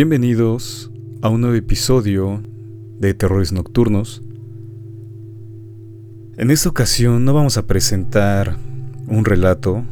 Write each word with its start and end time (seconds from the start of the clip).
Bienvenidos 0.00 0.92
a 1.22 1.28
un 1.28 1.40
nuevo 1.40 1.56
episodio 1.56 2.40
de 3.00 3.14
Terrores 3.14 3.50
Nocturnos. 3.50 4.22
En 6.36 6.52
esta 6.52 6.68
ocasión 6.68 7.24
no 7.24 7.34
vamos 7.34 7.58
a 7.58 7.66
presentar 7.66 8.58
un 9.08 9.24
relato, 9.24 9.82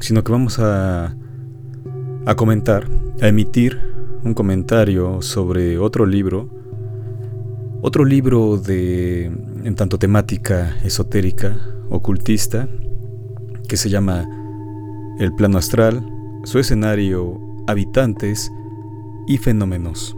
sino 0.00 0.22
que 0.22 0.32
vamos 0.32 0.58
a, 0.58 1.16
a 2.26 2.34
comentar, 2.34 2.90
a 3.22 3.28
emitir 3.28 3.80
un 4.22 4.34
comentario 4.34 5.22
sobre 5.22 5.78
otro 5.78 6.04
libro, 6.04 6.50
otro 7.80 8.04
libro 8.04 8.58
de, 8.58 9.32
en 9.64 9.74
tanto 9.76 9.98
temática 9.98 10.76
esotérica, 10.84 11.58
ocultista, 11.88 12.68
que 13.66 13.78
se 13.78 13.88
llama 13.88 14.28
El 15.18 15.32
plano 15.32 15.56
astral, 15.56 16.04
su 16.44 16.58
escenario, 16.58 17.40
habitantes 17.66 18.52
y 19.28 19.36
fenómenos, 19.36 20.16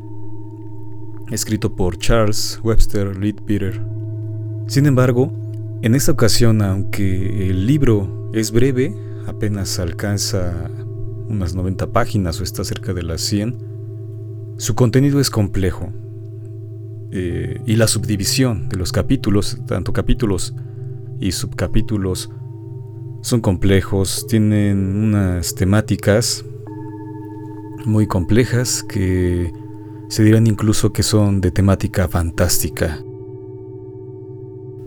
escrito 1.32 1.74
por 1.74 1.98
Charles 1.98 2.60
Webster 2.62 3.16
Leadbeater. 3.16 3.82
Sin 4.68 4.86
embargo, 4.86 5.32
en 5.82 5.96
esta 5.96 6.12
ocasión, 6.12 6.62
aunque 6.62 7.50
el 7.50 7.66
libro 7.66 8.30
es 8.32 8.52
breve, 8.52 8.94
apenas 9.26 9.80
alcanza 9.80 10.70
unas 11.28 11.56
90 11.56 11.90
páginas 11.90 12.40
o 12.40 12.44
está 12.44 12.62
cerca 12.62 12.94
de 12.94 13.02
las 13.02 13.20
100, 13.22 13.58
su 14.58 14.76
contenido 14.76 15.20
es 15.20 15.28
complejo 15.28 15.92
eh, 17.10 17.60
y 17.66 17.74
la 17.74 17.88
subdivisión 17.88 18.68
de 18.68 18.76
los 18.76 18.92
capítulos, 18.92 19.58
tanto 19.66 19.92
capítulos 19.92 20.54
y 21.18 21.32
subcapítulos, 21.32 22.30
son 23.22 23.40
complejos, 23.40 24.24
tienen 24.28 25.02
unas 25.02 25.56
temáticas 25.56 26.44
muy 27.84 28.06
complejas 28.06 28.82
que 28.82 29.52
se 30.08 30.24
dirán 30.24 30.46
incluso 30.46 30.92
que 30.92 31.02
son 31.02 31.40
de 31.40 31.50
temática 31.50 32.08
fantástica 32.08 33.02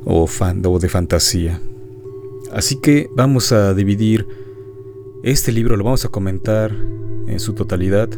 o, 0.05 0.27
de 0.79 0.89
fantasía. 0.89 1.61
Así 2.51 2.79
que 2.79 3.09
vamos 3.15 3.51
a 3.51 3.73
dividir 3.73 4.27
este 5.23 5.51
libro, 5.51 5.77
lo 5.77 5.83
vamos 5.83 6.05
a 6.05 6.09
comentar 6.09 6.71
en 7.27 7.39
su 7.39 7.53
totalidad, 7.53 8.09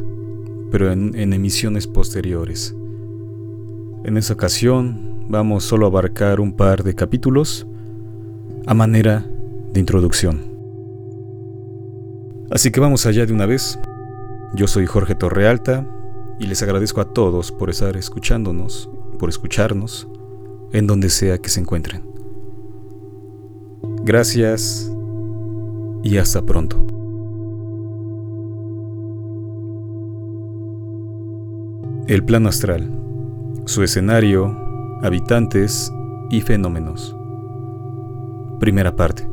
pero 0.72 0.92
en, 0.92 1.16
en 1.16 1.34
emisiones 1.34 1.88
posteriores. 1.88 2.76
En 4.04 4.18
esa 4.18 4.34
ocasión 4.34 5.28
vamos 5.30 5.64
solo 5.64 5.86
a 5.86 5.90
abarcar 5.90 6.40
un 6.40 6.56
par 6.56 6.84
de 6.84 6.96
capítulos 6.96 7.68
a 8.66 8.74
manera 8.74 9.30
de 9.74 9.80
introducción. 9.80 10.56
Así 12.50 12.72
que 12.72 12.80
vamos 12.80 13.06
allá 13.06 13.26
de 13.26 13.34
una 13.34 13.46
vez. 13.46 13.78
Yo 14.54 14.68
soy 14.68 14.86
Jorge 14.86 15.16
Torrealta 15.16 15.86
y 16.40 16.48
les 16.48 16.62
agradezco 16.64 17.02
a 17.02 17.06
todos 17.06 17.52
por 17.52 17.70
estar 17.70 17.98
escuchándonos, 17.98 18.90
por 19.20 19.30
escucharnos, 19.30 20.08
en 20.72 20.88
donde 20.88 21.10
sea 21.10 21.38
que 21.38 21.50
se 21.50 21.60
encuentren. 21.60 22.04
Gracias 24.04 24.92
y 26.04 26.18
hasta 26.18 26.46
pronto. 26.46 26.78
El 32.08 32.24
plano 32.24 32.50
astral, 32.50 32.92
su 33.66 33.82
escenario, 33.82 34.56
habitantes 35.02 35.92
y 36.30 36.42
fenómenos. 36.42 37.16
Primera 38.60 38.96
parte. 38.96 39.28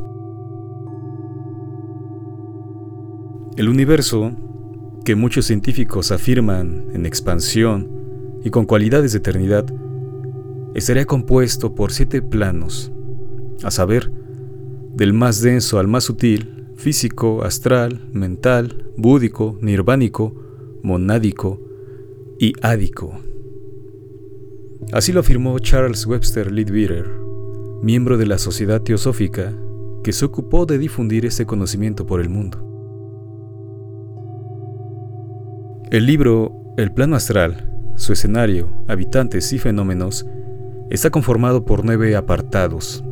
El 3.57 3.69
universo, 3.69 4.33
que 5.03 5.17
muchos 5.17 5.47
científicos 5.47 6.13
afirman 6.13 6.87
en 6.95 7.07
expansión 7.07 7.89
y 8.45 8.51
con 8.51 8.67
cualidades 8.67 9.13
de 9.13 9.19
eternidad, 9.19 9.67
estaría 10.75 11.05
compuesto 11.05 11.75
por 11.75 11.93
siete 11.93 12.23
planos, 12.23 12.93
a 13.63 13.71
saber, 13.71 14.11
del 14.95 15.13
más 15.13 15.41
denso 15.41 15.79
al 15.79 15.89
más 15.89 16.05
sutil, 16.05 16.67
físico, 16.77 17.45
astral, 17.45 18.09
mental, 18.13 18.91
búdico, 18.97 19.59
nirvánico, 19.61 20.35
monádico 20.83 21.61
y 22.39 22.55
ádico. 22.63 23.21
Así 24.93 25.13
lo 25.13 25.21
afirmó 25.21 25.59
Charles 25.59 26.07
Webster 26.07 26.51
Leadbeater 26.51 27.23
miembro 27.83 28.17
de 28.17 28.27
la 28.27 28.39
Sociedad 28.39 28.81
Teosófica, 28.81 29.53
que 30.05 30.13
se 30.13 30.25
ocupó 30.25 30.67
de 30.67 30.79
difundir 30.79 31.27
este 31.27 31.47
conocimiento 31.47 32.07
por 32.07 32.21
el 32.21 32.29
mundo. 32.29 32.72
El 35.93 36.07
libro 36.07 36.55
El 36.79 36.91
plano 36.91 37.17
astral, 37.17 37.71
su 37.97 38.15
escenario, 38.15 38.71
habitantes 38.89 39.53
y 39.53 39.59
fenómenos 39.59 40.25
está 40.89 41.11
conformado 41.11 41.67
por 41.67 41.85
nueve 41.85 42.17
apartados. 42.17 43.05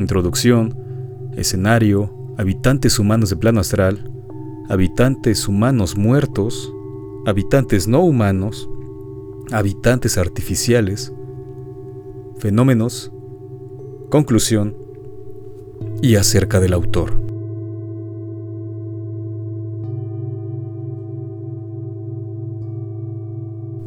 Introducción, 0.00 0.74
escenario, 1.36 2.10
habitantes 2.38 2.98
humanos 2.98 3.28
de 3.28 3.36
plano 3.36 3.60
astral, 3.60 4.10
habitantes 4.70 5.46
humanos 5.46 5.94
muertos, 5.98 6.72
habitantes 7.26 7.86
no 7.86 8.00
humanos, 8.00 8.66
habitantes 9.50 10.16
artificiales, 10.16 11.12
fenómenos, 12.38 13.12
conclusión 14.08 14.74
y 16.00 16.16
acerca 16.16 16.60
del 16.60 16.72
autor. 16.72 17.21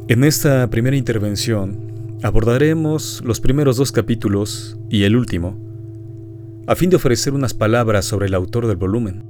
En 0.08 0.24
esta 0.24 0.70
primera 0.70 0.96
intervención 0.96 2.18
abordaremos 2.24 3.22
los 3.26 3.40
primeros 3.40 3.78
dos 3.78 3.92
capítulos 3.92 4.78
y 4.90 5.04
el 5.04 5.16
último, 5.16 5.58
a 6.68 6.76
fin 6.76 6.90
de 6.90 6.96
ofrecer 6.96 7.34
unas 7.34 7.54
palabras 7.54 8.06
sobre 8.06 8.28
el 8.28 8.34
autor 8.34 8.68
del 8.68 8.78
volumen. 8.78 9.24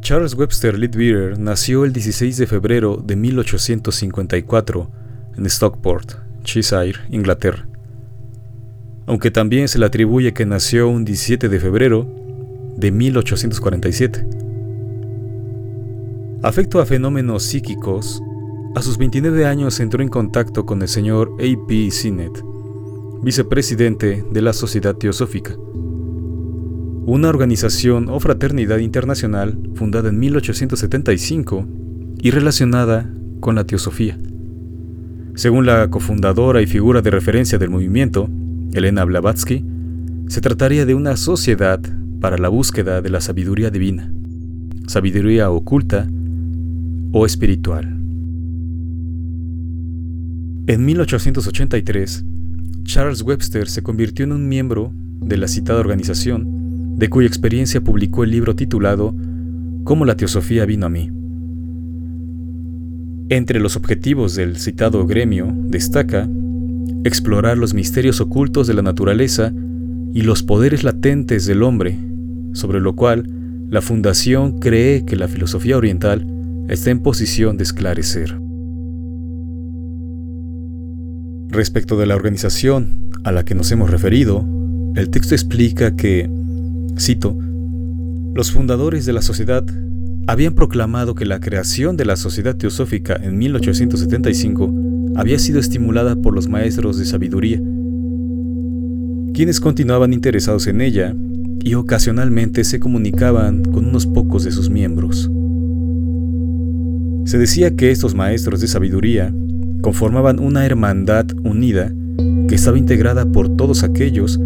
Charles 0.00 0.34
Webster 0.34 0.78
Leadbeater 0.78 1.38
nació 1.38 1.84
el 1.84 1.92
16 1.92 2.36
de 2.36 2.46
febrero 2.46 3.02
de 3.04 3.16
1854 3.16 4.90
en 5.36 5.46
Stockport, 5.46 6.14
Cheshire, 6.42 7.00
Inglaterra 7.08 7.66
aunque 9.06 9.30
también 9.30 9.68
se 9.68 9.78
le 9.78 9.86
atribuye 9.86 10.32
que 10.32 10.46
nació 10.46 10.88
un 10.88 11.04
17 11.04 11.48
de 11.48 11.60
febrero 11.60 12.06
de 12.76 12.90
1847. 12.90 14.26
Afecto 16.44 16.78
a 16.78 16.84
fenómenos 16.84 17.42
psíquicos, 17.42 18.22
a 18.74 18.82
sus 18.82 18.98
29 18.98 19.46
años 19.46 19.80
entró 19.80 20.02
en 20.02 20.10
contacto 20.10 20.66
con 20.66 20.82
el 20.82 20.88
señor 20.88 21.34
A.P. 21.38 21.90
Sinnett, 21.90 22.44
vicepresidente 23.22 24.22
de 24.30 24.42
la 24.42 24.52
Sociedad 24.52 24.94
Teosófica, 24.94 25.56
una 27.06 27.30
organización 27.30 28.10
o 28.10 28.20
fraternidad 28.20 28.76
internacional 28.76 29.58
fundada 29.74 30.10
en 30.10 30.18
1875 30.18 31.66
y 32.20 32.30
relacionada 32.30 33.10
con 33.40 33.54
la 33.54 33.64
teosofía. 33.64 34.18
Según 35.36 35.64
la 35.64 35.88
cofundadora 35.88 36.60
y 36.60 36.66
figura 36.66 37.00
de 37.00 37.10
referencia 37.10 37.56
del 37.56 37.70
movimiento, 37.70 38.28
Elena 38.74 39.06
Blavatsky, 39.06 39.64
se 40.28 40.42
trataría 40.42 40.84
de 40.84 40.94
una 40.94 41.16
sociedad 41.16 41.80
para 42.20 42.36
la 42.36 42.50
búsqueda 42.50 43.00
de 43.00 43.08
la 43.08 43.22
sabiduría 43.22 43.70
divina, 43.70 44.12
sabiduría 44.86 45.50
oculta 45.50 46.06
o 47.16 47.24
espiritual. 47.24 47.84
En 50.66 50.84
1883, 50.84 52.24
Charles 52.82 53.22
Webster 53.22 53.68
se 53.68 53.84
convirtió 53.84 54.24
en 54.24 54.32
un 54.32 54.48
miembro 54.48 54.92
de 55.20 55.36
la 55.36 55.46
citada 55.46 55.78
organización, 55.78 56.96
de 56.98 57.08
cuya 57.08 57.28
experiencia 57.28 57.80
publicó 57.80 58.24
el 58.24 58.32
libro 58.32 58.56
titulado 58.56 59.14
Cómo 59.84 60.04
la 60.04 60.16
teosofía 60.16 60.64
vino 60.64 60.86
a 60.86 60.88
mí. 60.88 61.12
Entre 63.28 63.60
los 63.60 63.76
objetivos 63.76 64.34
del 64.34 64.56
citado 64.56 65.06
gremio 65.06 65.54
destaca 65.68 66.28
explorar 67.04 67.58
los 67.58 67.74
misterios 67.74 68.20
ocultos 68.20 68.66
de 68.66 68.74
la 68.74 68.82
naturaleza 68.82 69.52
y 70.12 70.22
los 70.22 70.42
poderes 70.42 70.82
latentes 70.82 71.46
del 71.46 71.62
hombre, 71.62 71.96
sobre 72.54 72.80
lo 72.80 72.96
cual 72.96 73.28
la 73.68 73.82
Fundación 73.82 74.58
cree 74.58 75.04
que 75.04 75.14
la 75.14 75.28
filosofía 75.28 75.76
oriental 75.76 76.33
está 76.68 76.90
en 76.90 77.00
posición 77.00 77.56
de 77.56 77.64
esclarecer. 77.64 78.38
Respecto 81.48 81.96
de 81.96 82.06
la 82.06 82.16
organización 82.16 83.10
a 83.22 83.32
la 83.32 83.44
que 83.44 83.54
nos 83.54 83.70
hemos 83.70 83.90
referido, 83.90 84.44
el 84.96 85.10
texto 85.10 85.34
explica 85.34 85.94
que, 85.94 86.30
cito, 86.98 87.36
los 88.34 88.50
fundadores 88.50 89.06
de 89.06 89.12
la 89.12 89.22
sociedad 89.22 89.64
habían 90.26 90.54
proclamado 90.54 91.14
que 91.14 91.26
la 91.26 91.40
creación 91.40 91.96
de 91.96 92.04
la 92.04 92.16
Sociedad 92.16 92.56
Teosófica 92.56 93.14
en 93.14 93.38
1875 93.38 94.72
había 95.16 95.38
sido 95.38 95.60
estimulada 95.60 96.16
por 96.16 96.34
los 96.34 96.48
maestros 96.48 96.98
de 96.98 97.04
sabiduría, 97.04 97.60
quienes 99.32 99.60
continuaban 99.60 100.12
interesados 100.12 100.66
en 100.66 100.80
ella 100.80 101.14
y 101.62 101.74
ocasionalmente 101.74 102.64
se 102.64 102.80
comunicaban 102.80 103.62
con 103.62 103.84
unos 103.86 104.06
pocos 104.06 104.44
de 104.44 104.52
sus 104.52 104.70
miembros. 104.70 105.30
Se 107.24 107.38
decía 107.38 107.74
que 107.74 107.90
estos 107.90 108.14
maestros 108.14 108.60
de 108.60 108.68
sabiduría 108.68 109.34
conformaban 109.80 110.38
una 110.38 110.66
hermandad 110.66 111.26
unida 111.42 111.92
que 112.48 112.54
estaba 112.54 112.78
integrada 112.78 113.26
por 113.26 113.56
todos 113.56 113.82
aquellos 113.82 114.38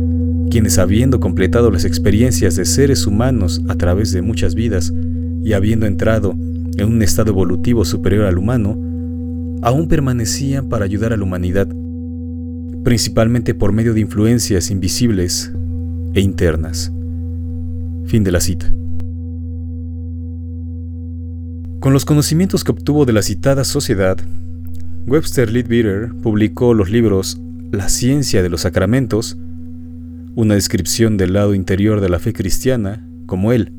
quienes 0.50 0.78
habiendo 0.78 1.20
completado 1.20 1.70
las 1.70 1.84
experiencias 1.84 2.56
de 2.56 2.64
seres 2.64 3.06
humanos 3.06 3.62
a 3.68 3.74
través 3.74 4.12
de 4.12 4.22
muchas 4.22 4.54
vidas 4.54 4.92
y 5.42 5.52
habiendo 5.52 5.86
entrado 5.86 6.34
en 6.76 6.84
un 6.84 7.02
estado 7.02 7.30
evolutivo 7.30 7.84
superior 7.84 8.24
al 8.24 8.38
humano, 8.38 8.78
aún 9.62 9.88
permanecían 9.88 10.68
para 10.68 10.84
ayudar 10.84 11.12
a 11.12 11.16
la 11.16 11.24
humanidad, 11.24 11.68
principalmente 12.84 13.54
por 13.54 13.72
medio 13.72 13.92
de 13.92 14.00
influencias 14.00 14.70
invisibles 14.70 15.52
e 16.14 16.20
internas. 16.20 16.92
Fin 18.06 18.24
de 18.24 18.32
la 18.32 18.40
cita. 18.40 18.72
Con 21.80 21.92
los 21.92 22.04
conocimientos 22.04 22.64
que 22.64 22.72
obtuvo 22.72 23.04
de 23.04 23.12
la 23.12 23.22
citada 23.22 23.62
sociedad, 23.62 24.18
Webster 25.06 25.48
Leadbeater 25.48 26.12
publicó 26.12 26.74
los 26.74 26.90
libros 26.90 27.38
La 27.70 27.88
ciencia 27.88 28.42
de 28.42 28.48
los 28.48 28.62
sacramentos, 28.62 29.36
una 30.34 30.54
descripción 30.54 31.16
del 31.16 31.34
lado 31.34 31.54
interior 31.54 32.00
de 32.00 32.08
la 32.08 32.18
fe 32.18 32.32
cristiana, 32.32 33.06
como 33.26 33.52
él, 33.52 33.72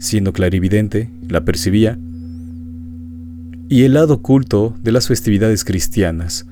siendo 0.00 0.32
clarividente, 0.32 1.10
la 1.28 1.44
percibía, 1.44 1.96
y 3.68 3.84
el 3.84 3.94
lado 3.94 4.14
oculto 4.14 4.74
de 4.82 4.90
las 4.90 5.06
festividades 5.06 5.64
cristianas, 5.64 6.46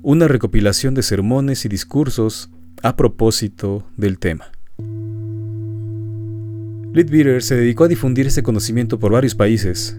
una 0.00 0.26
recopilación 0.26 0.94
de 0.94 1.02
sermones 1.02 1.66
y 1.66 1.68
discursos 1.68 2.48
a 2.82 2.96
propósito 2.96 3.84
del 3.98 4.18
tema. 4.18 4.46
Leadbeater 6.92 7.42
se 7.42 7.56
dedicó 7.56 7.84
a 7.84 7.88
difundir 7.88 8.26
este 8.26 8.42
conocimiento 8.42 8.98
por 8.98 9.12
varios 9.12 9.34
países, 9.34 9.96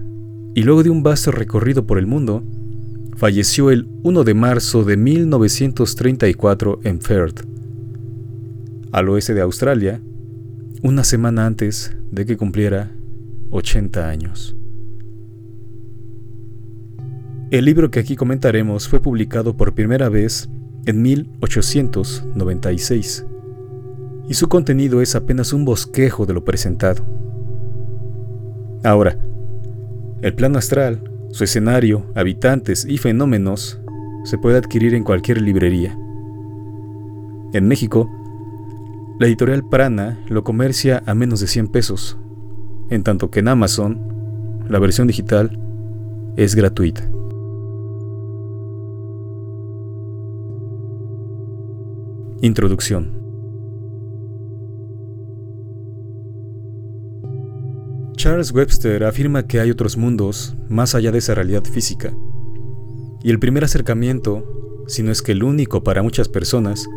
y 0.53 0.61
luego 0.61 0.83
de 0.83 0.91
un 0.91 1.01
vasto 1.01 1.31
recorrido 1.31 1.87
por 1.87 1.97
el 1.97 2.05
mundo, 2.05 2.43
falleció 3.15 3.71
el 3.71 3.87
1 4.03 4.23
de 4.23 4.35
marzo 4.35 4.83
de 4.83 4.95
1934 4.95 6.81
en 6.83 6.99
Perth, 6.99 7.47
al 8.91 9.09
oeste 9.09 9.33
de 9.33 9.41
Australia, 9.41 10.01
una 10.83 11.03
semana 11.03 11.47
antes 11.47 11.97
de 12.11 12.27
que 12.27 12.37
cumpliera 12.37 12.91
80 13.49 14.07
años. 14.07 14.55
El 17.49 17.65
libro 17.65 17.89
que 17.89 18.01
aquí 18.01 18.15
comentaremos 18.15 18.87
fue 18.87 18.99
publicado 18.99 19.57
por 19.57 19.73
primera 19.73 20.09
vez 20.09 20.47
en 20.85 21.01
1896 21.01 23.25
y 24.27 24.33
su 24.35 24.47
contenido 24.47 25.01
es 25.01 25.15
apenas 25.15 25.53
un 25.53 25.65
bosquejo 25.65 26.25
de 26.25 26.33
lo 26.33 26.43
presentado. 26.43 27.03
Ahora, 28.83 29.17
el 30.21 30.33
plano 30.33 30.57
astral, 30.57 31.11
su 31.31 31.43
escenario, 31.43 32.05
habitantes 32.15 32.85
y 32.85 32.97
fenómenos 32.97 33.79
se 34.23 34.37
puede 34.37 34.57
adquirir 34.57 34.93
en 34.93 35.03
cualquier 35.03 35.41
librería. 35.41 35.97
En 37.53 37.67
México, 37.67 38.09
la 39.19 39.27
editorial 39.27 39.67
Prana 39.67 40.19
lo 40.27 40.43
comercia 40.43 41.03
a 41.05 41.13
menos 41.13 41.39
de 41.39 41.47
100 41.47 41.67
pesos, 41.67 42.17
en 42.89 43.03
tanto 43.03 43.29
que 43.29 43.39
en 43.39 43.47
Amazon 43.47 44.63
la 44.69 44.79
versión 44.79 45.07
digital 45.07 45.59
es 46.35 46.55
gratuita. 46.55 47.09
Introducción 52.41 53.22
Charles 58.23 58.53
Webster 58.53 59.03
afirma 59.03 59.47
que 59.47 59.59
hay 59.59 59.69
otros 59.69 59.97
mundos 59.97 60.55
más 60.69 60.95
allá 60.95 61.11
de 61.11 61.17
esa 61.17 61.35
realidad 61.35 61.65
física, 61.65 62.15
y 63.21 63.29
el 63.29 63.37
primer 63.37 63.65
acercamiento, 63.65 64.85
si 64.87 65.03
no 65.03 65.11
es 65.11 65.21
que 65.21 65.33
el 65.33 65.43
único 65.43 65.83
para 65.83 66.03
muchas 66.03 66.29
personas, 66.29 66.87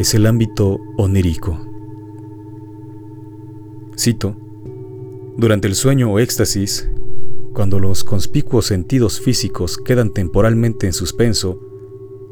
es 0.00 0.14
el 0.14 0.26
ámbito 0.26 0.80
onírico. 0.96 1.56
Cito, 3.96 4.34
durante 5.36 5.68
el 5.68 5.76
sueño 5.76 6.10
o 6.10 6.18
éxtasis, 6.18 6.90
cuando 7.52 7.78
los 7.78 8.02
conspicuos 8.02 8.66
sentidos 8.66 9.20
físicos 9.20 9.78
quedan 9.78 10.12
temporalmente 10.12 10.88
en 10.88 10.92
suspenso, 10.92 11.60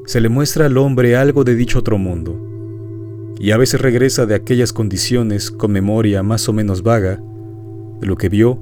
se 0.04 0.20
le 0.20 0.30
muestra 0.30 0.66
al 0.66 0.78
hombre 0.78 1.14
algo 1.14 1.44
de 1.44 1.54
dicho 1.54 1.78
otro 1.78 1.96
mundo, 1.96 2.36
y 3.38 3.52
a 3.52 3.56
veces 3.56 3.80
regresa 3.80 4.26
de 4.26 4.34
aquellas 4.34 4.72
condiciones 4.72 5.52
con 5.52 5.70
memoria 5.70 6.24
más 6.24 6.48
o 6.48 6.52
menos 6.52 6.82
vaga 6.82 7.22
de 8.00 8.06
lo 8.06 8.16
que 8.16 8.28
vio 8.28 8.58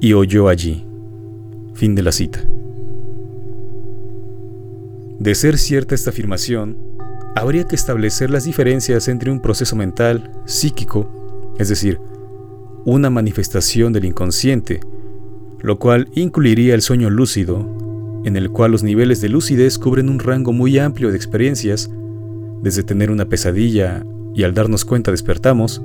y 0.00 0.12
oyó 0.12 0.48
allí. 0.48 0.84
Fin 1.74 1.94
de 1.94 2.02
la 2.02 2.12
cita. 2.12 2.40
De 5.18 5.34
ser 5.34 5.58
cierta 5.58 5.94
esta 5.94 6.10
afirmación, 6.10 6.78
habría 7.36 7.64
que 7.64 7.76
establecer 7.76 8.30
las 8.30 8.44
diferencias 8.44 9.08
entre 9.08 9.30
un 9.30 9.40
proceso 9.40 9.76
mental, 9.76 10.30
psíquico, 10.46 11.54
es 11.58 11.68
decir, 11.68 12.00
una 12.84 13.10
manifestación 13.10 13.92
del 13.92 14.06
inconsciente, 14.06 14.80
lo 15.60 15.78
cual 15.78 16.08
incluiría 16.14 16.74
el 16.74 16.82
sueño 16.82 17.10
lúcido, 17.10 17.68
en 18.24 18.36
el 18.36 18.50
cual 18.50 18.72
los 18.72 18.82
niveles 18.82 19.20
de 19.20 19.28
lucidez 19.28 19.78
cubren 19.78 20.08
un 20.08 20.18
rango 20.18 20.52
muy 20.52 20.78
amplio 20.78 21.10
de 21.10 21.16
experiencias, 21.16 21.90
desde 22.62 22.82
tener 22.82 23.10
una 23.10 23.26
pesadilla 23.26 24.04
y 24.34 24.44
al 24.44 24.54
darnos 24.54 24.84
cuenta 24.84 25.10
despertamos, 25.10 25.82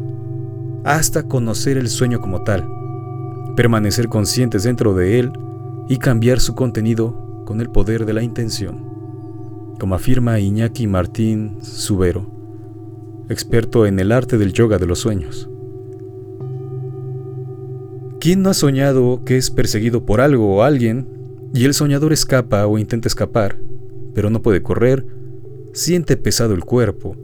hasta 0.86 1.24
conocer 1.24 1.78
el 1.78 1.90
sueño 1.90 2.22
como 2.22 2.44
tal, 2.44 2.66
permanecer 3.58 4.08
conscientes 4.08 4.64
dentro 4.64 4.94
de 4.94 5.20
él 5.20 5.34
y 5.90 5.98
cambiar 5.98 6.40
su 6.40 6.56
contenido 6.56 7.44
con 7.46 7.60
el 7.60 7.70
poder 7.70 8.06
de 8.06 8.14
la 8.14 8.24
intención 8.24 8.96
como 9.80 9.96
afirma 9.96 10.40
Iñaki 10.40 10.88
Martín 10.88 11.58
Subero, 11.62 12.26
experto 13.30 13.86
en 13.86 14.00
el 14.00 14.12
arte 14.12 14.38
del 14.38 14.54
yoga 14.54 14.78
de 14.78 14.88
los 14.88 15.00
sueños. 15.00 15.50
¿Quién 18.20 18.42
no 18.42 18.50
ha 18.50 18.54
soñado 18.54 19.24
que 19.26 19.38
es 19.38 19.52
perseguido 19.52 20.06
por 20.06 20.22
algo 20.22 20.56
o 20.56 20.64
alguien 20.64 21.08
y 21.54 21.66
el 21.66 21.74
soñador 21.74 22.14
escapa 22.14 22.66
o 22.66 22.78
intenta 22.78 23.07
escapar, 23.07 23.59
pero 24.14 24.30
no 24.30 24.42
puede 24.42 24.64
correr, 24.64 25.06
siente 25.74 26.18
pesado 26.18 26.54
el 26.54 26.64
cuerpo, 26.64 27.16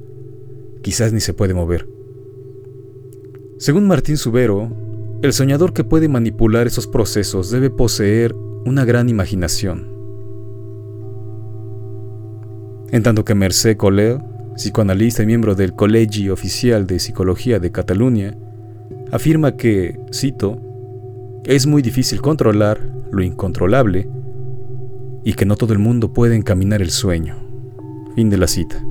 quizás 0.82 1.14
ni 1.14 1.22
se 1.22 1.34
puede 1.34 1.54
mover? 1.54 1.88
Según 3.62 3.86
Martín 3.86 4.18
Subero, 4.18 4.72
el 5.22 5.34
soñador 5.34 5.72
que 5.72 5.84
puede 5.84 6.10
manipular 6.10 6.66
esos 6.66 6.88
procesos 6.88 7.52
debe 7.52 7.70
poseer 7.70 8.34
una 8.66 8.86
gran 8.86 9.08
imaginación 9.08 9.88
en 12.90 13.04
tanto 13.04 13.24
que 13.24 13.36
Mercé 13.36 13.78
Colel, 13.78 14.18
psicoanalista 14.56 15.22
y 15.22 15.28
miembro 15.28 15.54
del 15.54 15.76
Colegio 15.76 16.34
Oficial 16.34 16.88
de 16.88 16.98
Psicología 16.98 17.60
de 17.60 17.72
Cataluña, 17.72 18.36
afirma 19.12 19.56
que, 19.56 20.00
cito, 20.12 20.60
es 21.46 21.68
muy 21.68 21.84
difícil 21.84 22.20
controlar 22.20 22.80
lo 23.12 23.22
incontrolable 23.22 24.10
y 25.24 25.34
que 25.34 25.46
no 25.46 25.56
todo 25.56 25.72
el 25.74 25.80
mundo 25.80 26.14
puede 26.14 26.36
encaminar 26.36 26.82
el 26.82 26.90
sueño. 26.90 27.36
Fin 28.16 28.32
de 28.32 28.40
la 28.40 28.48
cita. 28.48 28.84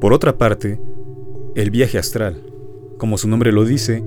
Por 0.00 0.12
otra 0.12 0.38
parte, 0.38 0.80
el 1.56 1.70
viaje 1.70 1.98
astral, 1.98 2.40
como 2.98 3.18
su 3.18 3.28
nombre 3.28 3.50
lo 3.50 3.64
dice, 3.64 4.04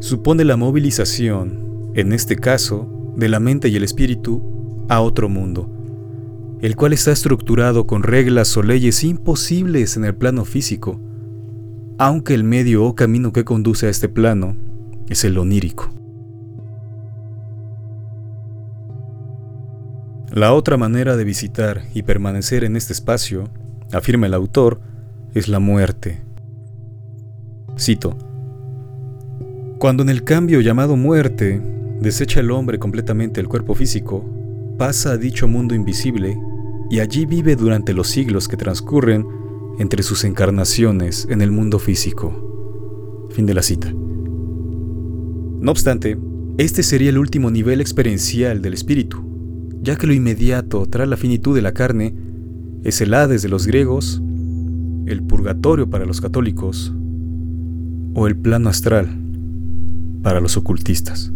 supone 0.00 0.44
la 0.44 0.56
movilización, 0.56 1.92
en 1.94 2.12
este 2.12 2.34
caso, 2.34 2.88
de 3.16 3.28
la 3.28 3.38
mente 3.38 3.68
y 3.68 3.76
el 3.76 3.84
espíritu 3.84 4.42
a 4.88 5.00
otro 5.00 5.28
mundo, 5.28 5.70
el 6.60 6.74
cual 6.74 6.92
está 6.92 7.12
estructurado 7.12 7.86
con 7.86 8.02
reglas 8.02 8.56
o 8.56 8.62
leyes 8.62 9.04
imposibles 9.04 9.96
en 9.96 10.04
el 10.04 10.16
plano 10.16 10.44
físico, 10.44 11.00
aunque 11.98 12.34
el 12.34 12.42
medio 12.42 12.84
o 12.84 12.96
camino 12.96 13.32
que 13.32 13.44
conduce 13.44 13.86
a 13.86 13.90
este 13.90 14.08
plano 14.08 14.56
es 15.08 15.24
el 15.24 15.38
onírico. 15.38 15.90
La 20.32 20.52
otra 20.52 20.76
manera 20.76 21.16
de 21.16 21.24
visitar 21.24 21.82
y 21.94 22.02
permanecer 22.02 22.64
en 22.64 22.76
este 22.76 22.92
espacio, 22.92 23.44
afirma 23.92 24.26
el 24.26 24.34
autor, 24.34 24.80
es 25.34 25.48
la 25.48 25.58
muerte. 25.58 26.22
Cito, 27.78 28.16
cuando 29.78 30.02
en 30.02 30.08
el 30.08 30.24
cambio 30.24 30.60
llamado 30.60 30.96
muerte 30.96 31.62
desecha 32.00 32.40
el 32.40 32.50
hombre 32.50 32.78
completamente 32.78 33.40
el 33.40 33.48
cuerpo 33.48 33.74
físico, 33.74 34.24
pasa 34.76 35.12
a 35.12 35.16
dicho 35.16 35.46
mundo 35.48 35.74
invisible 35.74 36.36
y 36.90 37.00
allí 37.00 37.26
vive 37.26 37.56
durante 37.56 37.92
los 37.92 38.08
siglos 38.08 38.48
que 38.48 38.56
transcurren 38.56 39.26
entre 39.78 40.02
sus 40.02 40.24
encarnaciones 40.24 41.26
en 41.30 41.42
el 41.42 41.52
mundo 41.52 41.78
físico. 41.78 43.28
Fin 43.30 43.46
de 43.46 43.54
la 43.54 43.62
cita. 43.62 43.92
No 43.92 45.70
obstante, 45.70 46.18
este 46.56 46.82
sería 46.82 47.10
el 47.10 47.18
último 47.18 47.50
nivel 47.50 47.80
experiencial 47.80 48.62
del 48.62 48.74
espíritu, 48.74 49.22
ya 49.80 49.96
que 49.96 50.06
lo 50.06 50.12
inmediato 50.12 50.86
tras 50.86 51.08
la 51.08 51.16
finitud 51.16 51.54
de 51.54 51.62
la 51.62 51.72
carne 51.72 52.14
es 52.88 53.02
el 53.02 53.12
Hades 53.12 53.42
de 53.42 53.48
los 53.48 53.66
griegos, 53.66 54.22
el 55.06 55.22
purgatorio 55.22 55.90
para 55.90 56.06
los 56.06 56.20
católicos 56.20 56.92
o 58.14 58.26
el 58.26 58.36
plano 58.36 58.70
astral 58.70 59.08
para 60.22 60.40
los 60.40 60.56
ocultistas. 60.56 61.30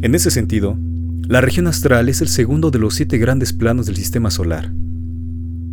En 0.00 0.14
ese 0.14 0.30
sentido, 0.30 0.78
la 1.26 1.40
región 1.40 1.66
astral 1.66 2.08
es 2.08 2.20
el 2.20 2.28
segundo 2.28 2.70
de 2.70 2.78
los 2.78 2.94
siete 2.94 3.18
grandes 3.18 3.52
planos 3.52 3.86
del 3.86 3.96
sistema 3.96 4.30
solar. 4.30 4.72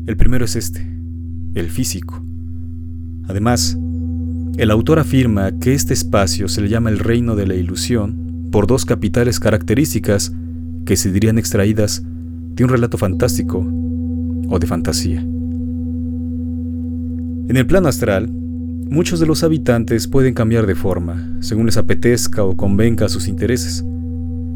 El 0.07 0.17
primero 0.17 0.45
es 0.45 0.55
este, 0.55 0.85
el 1.53 1.69
físico. 1.69 2.23
Además, 3.27 3.77
el 4.57 4.71
autor 4.71 4.99
afirma 4.99 5.59
que 5.59 5.73
este 5.73 5.93
espacio 5.93 6.47
se 6.47 6.61
le 6.61 6.69
llama 6.69 6.89
el 6.89 6.99
reino 6.99 7.35
de 7.35 7.45
la 7.45 7.55
ilusión 7.55 8.49
por 8.51 8.67
dos 8.67 8.85
capitales 8.85 9.39
características 9.39 10.33
que 10.85 10.95
se 10.95 11.11
dirían 11.11 11.37
extraídas 11.37 12.03
de 12.53 12.63
un 12.63 12.70
relato 12.70 12.98
fantástico 12.98 13.65
o 14.50 14.60
de 14.60 14.67
fantasía. 14.67 15.22
En 17.51 17.58
el 17.58 17.65
plano 17.65 17.88
astral, 17.88 18.29
muchos 18.29 19.20
de 19.20 19.25
los 19.25 19.43
habitantes 19.43 20.08
pueden 20.08 20.34
cambiar 20.34 20.67
de 20.67 20.75
forma, 20.75 21.38
según 21.39 21.65
les 21.65 21.77
apetezca 21.77 22.43
o 22.43 22.55
convenga 22.55 23.05
a 23.05 23.10
sus 23.10 23.27
intereses, 23.27 23.84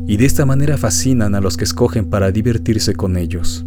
y 0.08 0.18
de 0.18 0.26
esta 0.26 0.46
manera 0.46 0.78
fascinan 0.78 1.36
a 1.36 1.42
los 1.42 1.58
que 1.58 1.64
escogen 1.64 2.06
para 2.06 2.32
divertirse 2.32 2.94
con 2.94 3.18
ellos. 3.18 3.66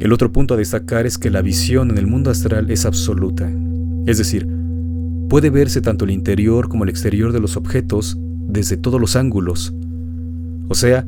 El 0.00 0.12
otro 0.12 0.32
punto 0.32 0.54
a 0.54 0.56
destacar 0.56 1.06
es 1.06 1.16
que 1.16 1.30
la 1.30 1.42
visión 1.42 1.90
en 1.90 1.98
el 1.98 2.06
mundo 2.06 2.30
astral 2.30 2.70
es 2.70 2.84
absoluta, 2.86 3.50
es 4.06 4.18
decir, 4.18 4.48
puede 5.28 5.50
verse 5.50 5.80
tanto 5.80 6.04
el 6.04 6.10
interior 6.10 6.68
como 6.68 6.84
el 6.84 6.90
exterior 6.90 7.32
de 7.32 7.40
los 7.40 7.56
objetos 7.56 8.18
desde 8.48 8.76
todos 8.76 9.00
los 9.00 9.14
ángulos, 9.14 9.72
o 10.68 10.74
sea, 10.74 11.06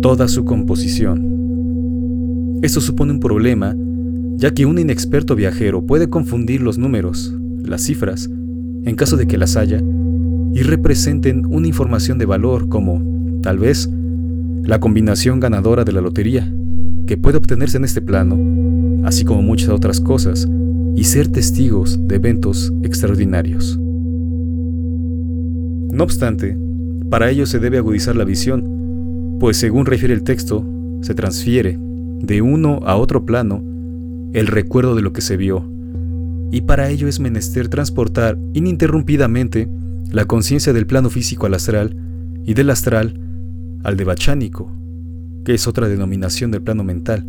toda 0.00 0.28
su 0.28 0.44
composición. 0.44 2.58
Esto 2.62 2.80
supone 2.80 3.12
un 3.12 3.20
problema, 3.20 3.76
ya 4.36 4.52
que 4.52 4.66
un 4.66 4.78
inexperto 4.78 5.34
viajero 5.34 5.86
puede 5.86 6.08
confundir 6.08 6.62
los 6.62 6.78
números, 6.78 7.34
las 7.64 7.82
cifras, 7.82 8.30
en 8.84 8.96
caso 8.96 9.16
de 9.16 9.26
que 9.26 9.38
las 9.38 9.56
haya, 9.56 9.82
y 10.52 10.62
representen 10.62 11.44
una 11.46 11.66
información 11.66 12.18
de 12.18 12.26
valor 12.26 12.68
como, 12.68 13.02
tal 13.42 13.58
vez, 13.58 13.90
la 14.62 14.80
combinación 14.80 15.40
ganadora 15.40 15.84
de 15.84 15.92
la 15.92 16.00
lotería, 16.00 16.52
que 17.06 17.16
puede 17.16 17.38
obtenerse 17.38 17.78
en 17.78 17.84
este 17.84 18.00
plano, 18.00 18.38
así 19.04 19.24
como 19.24 19.42
muchas 19.42 19.70
otras 19.70 20.00
cosas, 20.00 20.48
y 20.94 21.04
ser 21.04 21.28
testigos 21.28 21.98
de 22.06 22.16
eventos 22.16 22.72
extraordinarios. 22.82 23.78
No 25.92 26.04
obstante, 26.04 26.56
para 27.10 27.30
ello 27.30 27.46
se 27.46 27.58
debe 27.58 27.78
agudizar 27.78 28.14
la 28.14 28.24
visión 28.24 28.77
pues 29.38 29.56
según 29.56 29.86
refiere 29.86 30.14
el 30.14 30.24
texto, 30.24 30.64
se 31.00 31.14
transfiere 31.14 31.78
de 31.78 32.42
uno 32.42 32.80
a 32.84 32.96
otro 32.96 33.24
plano 33.24 33.62
el 34.32 34.46
recuerdo 34.46 34.94
de 34.94 35.02
lo 35.02 35.12
que 35.12 35.20
se 35.20 35.36
vio, 35.36 35.64
y 36.50 36.62
para 36.62 36.90
ello 36.90 37.08
es 37.08 37.20
menester 37.20 37.68
transportar 37.68 38.38
ininterrumpidamente 38.54 39.68
la 40.10 40.24
conciencia 40.24 40.72
del 40.72 40.86
plano 40.86 41.10
físico 41.10 41.46
al 41.46 41.54
astral 41.54 41.96
y 42.44 42.54
del 42.54 42.70
astral 42.70 43.20
al 43.84 43.96
devachánico, 43.96 44.72
que 45.44 45.54
es 45.54 45.66
otra 45.66 45.88
denominación 45.88 46.50
del 46.50 46.62
plano 46.62 46.82
mental, 46.84 47.26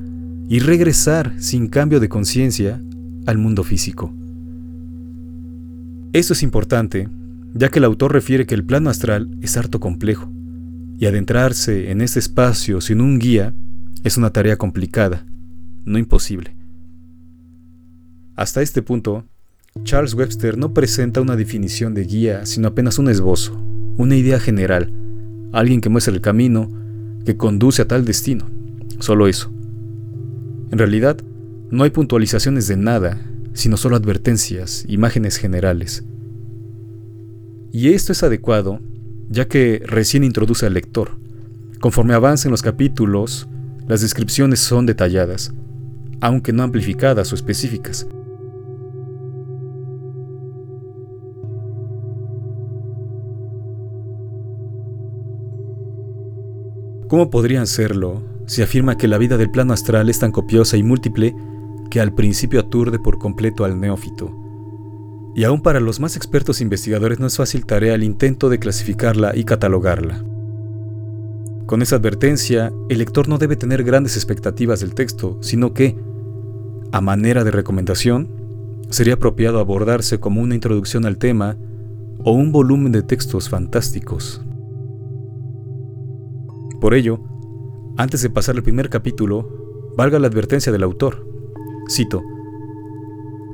y 0.47 0.59
regresar 0.59 1.33
sin 1.37 1.67
cambio 1.67 1.99
de 1.99 2.09
conciencia 2.09 2.81
al 3.27 3.37
mundo 3.37 3.63
físico. 3.63 4.11
Esto 6.11 6.33
es 6.33 6.41
importante, 6.41 7.07
ya 7.53 7.69
que 7.69 7.77
el 7.77 7.85
autor 7.85 8.13
refiere 8.13 8.47
que 8.47 8.55
el 8.55 8.63
plano 8.63 8.89
astral 8.89 9.29
es 9.41 9.55
harto 9.57 9.79
complejo, 9.79 10.31
y 10.99 11.05
adentrarse 11.05 11.91
en 11.91 12.01
este 12.01 12.19
espacio 12.19 12.81
sin 12.81 12.99
un 12.99 13.19
guía 13.19 13.53
es 14.03 14.17
una 14.17 14.31
tarea 14.31 14.57
complicada, 14.57 15.25
no 15.85 15.97
imposible. 15.97 16.57
Hasta 18.35 18.61
este 18.61 18.81
punto, 18.81 19.25
Charles 19.83 20.13
Webster 20.13 20.57
no 20.57 20.73
presenta 20.73 21.21
una 21.21 21.37
definición 21.37 21.93
de 21.93 22.03
guía, 22.03 22.45
sino 22.45 22.67
apenas 22.67 22.99
un 22.99 23.09
esbozo, 23.09 23.63
una 23.95 24.17
idea 24.17 24.41
general, 24.41 24.91
alguien 25.53 25.79
que 25.79 25.87
muestra 25.87 26.13
el 26.13 26.19
camino 26.19 26.69
que 27.25 27.37
conduce 27.37 27.81
a 27.81 27.87
tal 27.87 28.03
destino, 28.03 28.49
solo 28.99 29.29
eso. 29.29 29.49
En 30.69 30.77
realidad, 30.77 31.17
no 31.71 31.85
hay 31.85 31.91
puntualizaciones 31.91 32.67
de 32.67 32.75
nada, 32.75 33.21
sino 33.53 33.77
solo 33.77 33.95
advertencias, 33.95 34.83
imágenes 34.89 35.37
generales. 35.37 36.03
Y 37.71 37.93
esto 37.93 38.11
es 38.11 38.21
adecuado 38.21 38.81
ya 39.29 39.47
que 39.47 39.81
recién 39.85 40.23
introduce 40.23 40.65
al 40.65 40.73
lector. 40.73 41.11
Conforme 41.79 42.13
avancen 42.13 42.51
los 42.51 42.61
capítulos, 42.61 43.47
las 43.87 44.01
descripciones 44.01 44.59
son 44.59 44.85
detalladas, 44.85 45.53
aunque 46.19 46.51
no 46.51 46.63
amplificadas 46.63 47.31
o 47.31 47.35
específicas. 47.35 48.07
¿Cómo 57.07 57.31
podrían 57.31 57.65
serlo 57.65 58.21
si 58.45 58.61
afirma 58.61 58.97
que 58.97 59.07
la 59.07 59.17
vida 59.17 59.37
del 59.37 59.49
plano 59.49 59.73
astral 59.73 60.09
es 60.09 60.19
tan 60.19 60.31
copiosa 60.31 60.77
y 60.77 60.83
múltiple 60.83 61.33
que 61.89 62.01
al 62.01 62.13
principio 62.13 62.59
aturde 62.59 62.99
por 62.99 63.17
completo 63.17 63.65
al 63.65 63.79
neófito? 63.79 64.48
Y 65.39 65.45
aún 65.45 65.61
para 65.61 65.79
los 65.79 66.01
más 66.01 66.17
expertos 66.17 66.59
investigadores 66.59 67.21
no 67.21 67.25
es 67.25 67.37
fácil 67.37 67.65
tarea 67.65 67.95
el 67.95 68.03
intento 68.03 68.49
de 68.49 68.59
clasificarla 68.59 69.37
y 69.37 69.45
catalogarla. 69.45 70.21
Con 71.65 71.81
esa 71.81 71.95
advertencia, 71.95 72.73
el 72.89 72.97
lector 72.97 73.29
no 73.29 73.37
debe 73.37 73.55
tener 73.55 73.85
grandes 73.85 74.17
expectativas 74.17 74.81
del 74.81 74.93
texto, 74.93 75.37
sino 75.39 75.73
que, 75.73 75.95
a 76.91 76.99
manera 76.99 77.45
de 77.45 77.51
recomendación, 77.51 78.27
sería 78.89 79.13
apropiado 79.13 79.59
abordarse 79.59 80.19
como 80.19 80.41
una 80.41 80.55
introducción 80.55 81.05
al 81.05 81.17
tema 81.17 81.55
o 82.25 82.33
un 82.33 82.51
volumen 82.51 82.91
de 82.91 83.03
textos 83.03 83.47
fantásticos. 83.47 84.41
Por 86.81 86.93
ello, 86.93 87.21
antes 87.95 88.21
de 88.21 88.29
pasar 88.29 88.57
al 88.57 88.63
primer 88.63 88.89
capítulo, 88.89 89.93
valga 89.95 90.19
la 90.19 90.27
advertencia 90.27 90.73
del 90.73 90.83
autor. 90.83 91.25
Cito, 91.89 92.21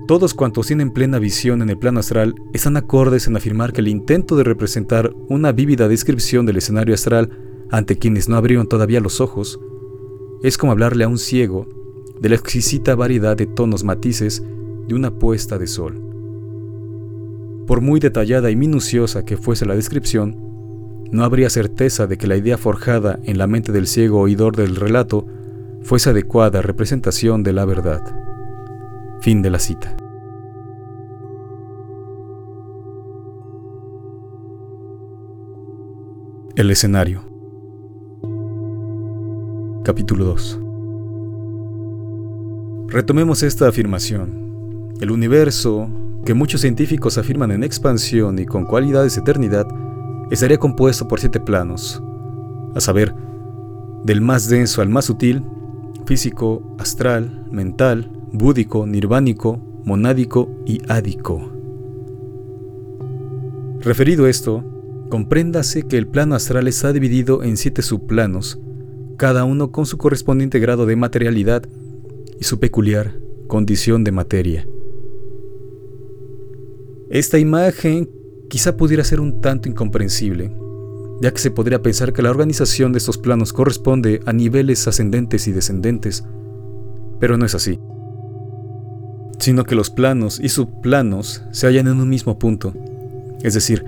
todos 0.08 0.36
cuantos 0.36 0.68
tienen 0.68 0.92
plena 0.92 1.18
visión 1.18 1.64
en 1.64 1.70
el 1.72 1.80
plano 1.80 2.00
astral 2.00 2.36
están 2.54 2.78
acordes 2.78 3.26
en 3.26 3.38
afirmar 3.38 3.74
que 3.74 3.82
el 3.82 3.88
intento 3.88 4.36
de 4.36 4.44
representar 4.44 5.12
una 5.30 5.52
vívida 5.52 5.88
descripción 5.88 6.46
del 6.46 6.58
escenario 6.58 6.94
astral 6.94 7.32
ante 7.72 7.98
quienes 7.98 8.30
no 8.30 8.36
abrieron 8.36 8.68
todavía 8.68 9.00
los 9.00 9.20
ojos 9.20 9.60
es 10.44 10.60
como 10.60 10.72
hablarle 10.72 11.06
a 11.06 11.08
un 11.08 11.18
ciego 11.18 11.68
de 12.22 12.30
la 12.30 12.36
exquisita 12.36 12.94
variedad 12.94 13.36
de 13.36 13.48
tonos 13.48 13.84
matices 13.84 14.44
de 14.88 14.94
una 14.94 15.18
puesta 15.18 15.58
de 15.58 15.66
sol. 15.66 16.00
Por 17.66 17.82
muy 17.82 18.00
detallada 18.00 18.52
y 18.52 18.56
minuciosa 18.56 19.26
que 19.26 19.38
fuese 19.38 19.66
la 19.66 19.76
descripción, 19.76 20.38
no 21.12 21.24
habría 21.24 21.50
certeza 21.50 22.06
de 22.06 22.20
que 22.20 22.28
la 22.28 22.38
idea 22.38 22.60
forjada 22.60 23.20
en 23.24 23.40
la 23.40 23.48
mente 23.48 23.72
del 23.72 23.88
ciego 23.88 24.20
oidor 24.20 24.56
del 24.56 24.76
relato 24.76 25.26
fuese 25.82 26.12
adecuada 26.12 26.62
representación 26.62 27.42
de 27.42 27.54
la 27.54 27.66
verdad. 27.66 28.35
Fin 29.26 29.42
de 29.42 29.50
la 29.50 29.58
cita. 29.58 29.98
El 36.56 36.70
escenario. 36.70 37.24
Capítulo 39.84 40.26
2. 40.26 40.60
Retomemos 42.86 43.42
esta 43.42 43.68
afirmación. 43.68 44.94
El 45.02 45.10
universo, 45.10 45.90
que 46.24 46.36
muchos 46.36 46.62
científicos 46.62 47.18
afirman 47.18 47.50
en 47.50 47.64
expansión 47.64 48.38
y 48.38 48.46
con 48.46 48.66
cualidades 48.66 49.16
de 49.16 49.22
eternidad, 49.22 49.66
estaría 50.30 50.60
compuesto 50.60 51.08
por 51.08 51.20
siete 51.20 51.40
planos, 51.40 52.00
a 52.76 52.80
saber, 52.80 53.16
del 54.04 54.22
más 54.22 54.50
denso 54.50 54.84
al 54.84 54.90
más 54.90 55.06
sutil, 55.06 55.44
físico, 56.06 56.62
astral, 56.78 57.48
mental, 57.50 58.15
búdico, 58.38 58.86
nirvánico, 58.86 59.58
monádico 59.86 60.50
y 60.66 60.82
ádico. 60.88 61.52
Referido 63.80 64.28
esto, 64.28 64.64
compréndase 65.10 65.84
que 65.84 65.98
el 65.98 66.08
plano 66.08 66.36
astral 66.36 66.68
está 66.68 66.92
dividido 66.92 67.44
en 67.44 67.56
siete 67.56 67.82
subplanos, 67.82 68.60
cada 69.18 69.44
uno 69.44 69.72
con 69.72 69.86
su 69.86 69.98
correspondiente 69.98 70.60
grado 70.60 70.86
de 70.86 70.96
materialidad 70.96 71.64
y 72.40 72.44
su 72.44 72.60
peculiar 72.60 73.20
condición 73.48 74.04
de 74.04 74.12
materia. 74.12 74.68
Esta 77.12 77.38
imagen 77.38 78.10
quizá 78.50 78.76
pudiera 78.76 79.04
ser 79.04 79.20
un 79.20 79.40
tanto 79.40 79.70
incomprensible, 79.70 80.52
ya 81.22 81.32
que 81.32 81.40
se 81.40 81.52
podría 81.52 81.82
pensar 81.84 82.12
que 82.12 82.24
la 82.24 82.32
organización 82.32 82.92
de 82.92 82.98
estos 82.98 83.20
planos 83.20 83.54
corresponde 83.54 84.22
a 84.26 84.34
niveles 84.34 84.88
ascendentes 84.88 85.48
y 85.48 85.52
descendentes, 85.52 86.26
pero 87.20 87.38
no 87.38 87.46
es 87.46 87.54
así 87.54 87.80
sino 89.40 89.64
que 89.64 89.76
los 89.76 89.90
planos 89.90 90.40
y 90.42 90.50
subplanos 90.50 91.44
se 91.52 91.68
hallan 91.68 91.88
en 91.88 92.00
un 92.00 92.10
mismo 92.10 92.40
punto. 92.40 92.74
Es 93.44 93.54
decir, 93.54 93.86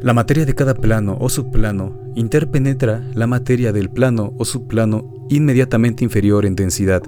la 0.00 0.12
materia 0.12 0.44
de 0.44 0.54
cada 0.54 0.74
plano 0.74 1.16
o 1.20 1.28
subplano 1.28 1.94
interpenetra 2.14 3.02
la 3.14 3.26
materia 3.26 3.72
del 3.72 3.88
plano 3.88 4.34
o 4.36 4.44
subplano 4.44 5.26
inmediatamente 5.30 6.04
inferior 6.04 6.44
en 6.44 6.56
densidad. 6.56 7.02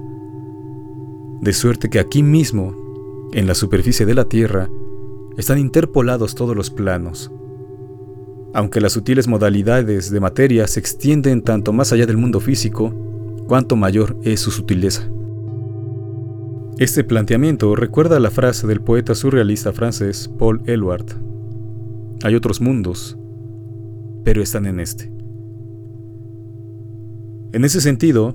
De 1.43 1.53
suerte 1.53 1.91
que 1.91 1.99
aquí 1.99 2.23
mismo, 2.23 2.75
en 3.33 3.47
la 3.47 3.55
superficie 3.55 4.07
de 4.07 4.15
la 4.15 4.25
Tierra, 4.25 4.71
están 5.37 5.59
interpolados 5.59 6.35
todos 6.35 6.57
los 6.57 6.71
planos. 6.71 7.31
Aunque 8.55 8.81
las 8.81 8.93
sutiles 8.93 9.29
modalidades 9.29 10.11
de 10.11 10.21
materia 10.21 10.67
se 10.67 10.81
extienden 10.81 11.43
tanto 11.43 11.75
más 11.75 11.93
allá 11.93 12.07
del 12.07 12.17
mundo 12.17 12.41
físico, 12.41 12.95
cuanto 13.47 13.77
mayor 13.77 14.17
es 14.23 14.41
su 14.41 14.51
sutileza. 14.51 15.11
Este 16.79 17.05
planteamiento 17.05 17.75
recuerda 17.75 18.21
la 18.21 18.31
frase 18.31 18.67
del 18.67 18.83
poeta 18.83 19.15
surrealista 19.15 19.73
francés 19.73 20.31
Paul 20.39 20.61
Eluard. 20.67 21.07
Hay 22.23 22.35
otros 22.35 22.61
mundos, 22.61 23.17
pero 24.25 24.43
están 24.43 24.67
en 24.67 24.81
este. 24.81 25.11
En 27.55 27.65
ese 27.65 27.81
sentido, 27.81 28.35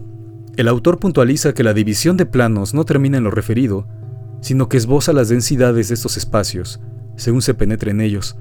el 0.57 0.67
autor 0.67 0.97
puntualiza 0.97 1.53
que 1.53 1.63
la 1.63 1.75
división 1.75 2.17
de 2.17 2.25
planos 2.25 2.73
no 2.73 2.83
termina 2.83 3.19
en 3.19 3.25
lo 3.25 3.29
referido, 3.29 3.85
sino 4.41 4.69
que 4.69 4.77
esboza 4.77 5.13
las 5.13 5.29
densidades 5.29 5.89
de 5.89 5.93
estos 5.93 6.17
espacios, 6.17 6.81
según 7.17 7.43
se 7.43 7.53
penetre 7.53 7.91
en 7.91 8.01
ellos, 8.01 8.37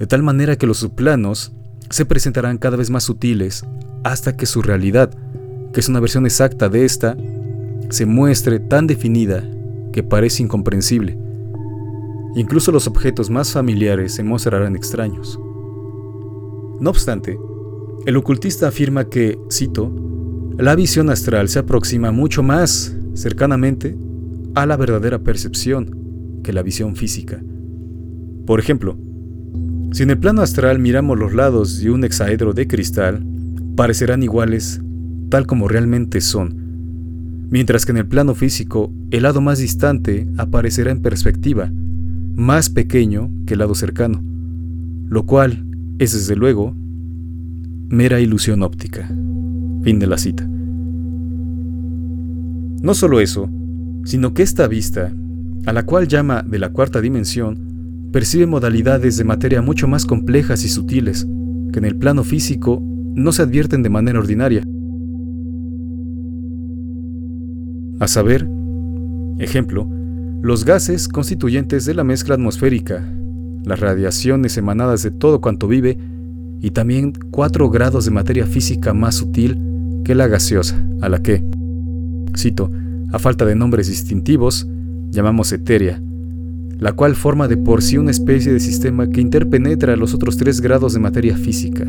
de 0.00 0.08
tal 0.08 0.24
manera 0.24 0.56
que 0.56 0.66
los 0.66 0.78
subplanos 0.78 1.52
se 1.90 2.06
presentarán 2.06 2.58
cada 2.58 2.76
vez 2.76 2.90
más 2.90 3.04
sutiles 3.04 3.64
hasta 4.02 4.36
que 4.36 4.46
su 4.46 4.62
realidad, 4.62 5.14
que 5.72 5.78
es 5.78 5.88
una 5.88 6.00
versión 6.00 6.26
exacta 6.26 6.68
de 6.68 6.84
esta, 6.84 7.16
se 7.92 8.06
muestre 8.06 8.58
tan 8.58 8.86
definida 8.86 9.46
que 9.92 10.02
parece 10.02 10.42
incomprensible. 10.42 11.18
Incluso 12.34 12.72
los 12.72 12.86
objetos 12.86 13.28
más 13.28 13.52
familiares 13.52 14.14
se 14.14 14.24
mostrarán 14.24 14.74
extraños. 14.76 15.38
No 16.80 16.88
obstante, 16.88 17.38
el 18.06 18.16
ocultista 18.16 18.68
afirma 18.68 19.10
que, 19.10 19.38
cito, 19.50 19.94
la 20.56 20.74
visión 20.74 21.10
astral 21.10 21.50
se 21.50 21.58
aproxima 21.58 22.12
mucho 22.12 22.42
más 22.42 22.96
cercanamente 23.12 23.94
a 24.54 24.64
la 24.64 24.78
verdadera 24.78 25.18
percepción 25.18 26.40
que 26.42 26.54
la 26.54 26.62
visión 26.62 26.96
física. 26.96 27.42
Por 28.46 28.58
ejemplo, 28.58 28.96
si 29.92 30.02
en 30.02 30.10
el 30.10 30.18
plano 30.18 30.40
astral 30.40 30.78
miramos 30.78 31.18
los 31.18 31.34
lados 31.34 31.80
de 31.80 31.90
un 31.90 32.04
hexaedro 32.04 32.54
de 32.54 32.66
cristal, 32.66 33.22
parecerán 33.76 34.22
iguales 34.22 34.80
tal 35.28 35.46
como 35.46 35.68
realmente 35.68 36.22
son, 36.22 36.61
mientras 37.52 37.84
que 37.84 37.92
en 37.92 37.98
el 37.98 38.06
plano 38.06 38.34
físico 38.34 38.90
el 39.10 39.24
lado 39.24 39.42
más 39.42 39.58
distante 39.58 40.26
aparecerá 40.38 40.90
en 40.90 41.02
perspectiva, 41.02 41.70
más 42.34 42.70
pequeño 42.70 43.30
que 43.46 43.52
el 43.52 43.58
lado 43.58 43.74
cercano, 43.74 44.24
lo 45.06 45.26
cual 45.26 45.66
es 45.98 46.14
desde 46.14 46.34
luego 46.34 46.74
mera 47.90 48.20
ilusión 48.20 48.62
óptica. 48.62 49.06
Fin 49.82 49.98
de 49.98 50.06
la 50.06 50.16
cita. 50.16 50.48
No 52.82 52.94
solo 52.94 53.20
eso, 53.20 53.50
sino 54.04 54.32
que 54.32 54.42
esta 54.42 54.66
vista, 54.66 55.12
a 55.66 55.72
la 55.74 55.84
cual 55.84 56.08
llama 56.08 56.42
de 56.42 56.58
la 56.58 56.70
cuarta 56.70 57.02
dimensión, 57.02 58.08
percibe 58.12 58.46
modalidades 58.46 59.18
de 59.18 59.24
materia 59.24 59.60
mucho 59.60 59.86
más 59.86 60.06
complejas 60.06 60.64
y 60.64 60.70
sutiles, 60.70 61.26
que 61.70 61.80
en 61.80 61.84
el 61.84 61.96
plano 61.96 62.24
físico 62.24 62.82
no 63.14 63.30
se 63.30 63.42
advierten 63.42 63.82
de 63.82 63.90
manera 63.90 64.20
ordinaria. 64.20 64.62
A 68.00 68.08
saber, 68.08 68.48
ejemplo, 69.38 69.88
los 70.42 70.64
gases 70.64 71.08
constituyentes 71.08 71.84
de 71.84 71.94
la 71.94 72.04
mezcla 72.04 72.34
atmosférica, 72.34 73.06
las 73.64 73.78
radiaciones 73.78 74.56
emanadas 74.56 75.02
de 75.02 75.10
todo 75.10 75.40
cuanto 75.40 75.68
vive 75.68 75.98
y 76.60 76.70
también 76.70 77.12
cuatro 77.30 77.70
grados 77.70 78.04
de 78.04 78.10
materia 78.10 78.46
física 78.46 78.92
más 78.92 79.16
sutil 79.16 79.58
que 80.04 80.14
la 80.14 80.26
gaseosa, 80.26 80.84
a 81.00 81.08
la 81.08 81.22
que, 81.22 81.44
cito, 82.36 82.70
a 83.12 83.18
falta 83.18 83.44
de 83.44 83.54
nombres 83.54 83.88
distintivos, 83.88 84.66
llamamos 85.10 85.52
etérea, 85.52 86.00
la 86.78 86.92
cual 86.92 87.14
forma 87.14 87.46
de 87.46 87.56
por 87.56 87.82
sí 87.82 87.98
una 87.98 88.10
especie 88.10 88.52
de 88.52 88.58
sistema 88.58 89.08
que 89.08 89.20
interpenetra 89.20 89.96
los 89.96 90.14
otros 90.14 90.36
tres 90.36 90.60
grados 90.60 90.94
de 90.94 91.00
materia 91.00 91.36
física. 91.36 91.86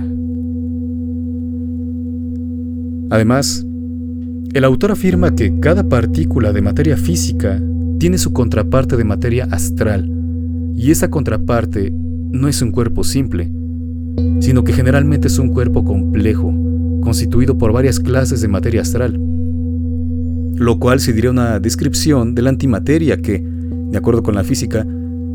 Además, 3.10 3.66
el 4.54 4.64
autor 4.64 4.92
afirma 4.92 5.36
que 5.36 5.60
cada 5.60 5.88
partícula 5.88 6.54
de 6.54 6.62
materia 6.62 6.98
física 6.98 7.62
tiene 8.00 8.18
su 8.18 8.34
contraparte 8.34 8.98
de 8.98 9.04
materia 9.04 9.48
astral, 9.52 10.10
y 10.76 10.92
esa 10.92 11.10
contraparte 11.10 11.92
no 11.92 12.48
es 12.48 12.62
un 12.62 12.72
cuerpo 12.72 13.04
simple, 13.04 13.52
sino 14.40 14.64
que 14.64 14.74
generalmente 14.74 15.28
es 15.28 15.40
un 15.40 15.50
cuerpo 15.50 15.84
complejo, 15.84 16.54
constituido 17.02 17.58
por 17.58 17.72
varias 17.72 18.00
clases 18.00 18.42
de 18.42 18.48
materia 18.48 18.82
astral 18.82 19.20
lo 20.56 20.80
cual 20.80 21.00
diría 21.00 21.32
una 21.32 21.60
descripción 21.60 22.36
de 22.36 22.42
la 22.42 22.50
antimateria 22.50 23.18
que, 23.18 23.44
de 23.44 23.98
acuerdo 23.98 24.24
con 24.24 24.36
la 24.36 24.44
física, 24.44 24.86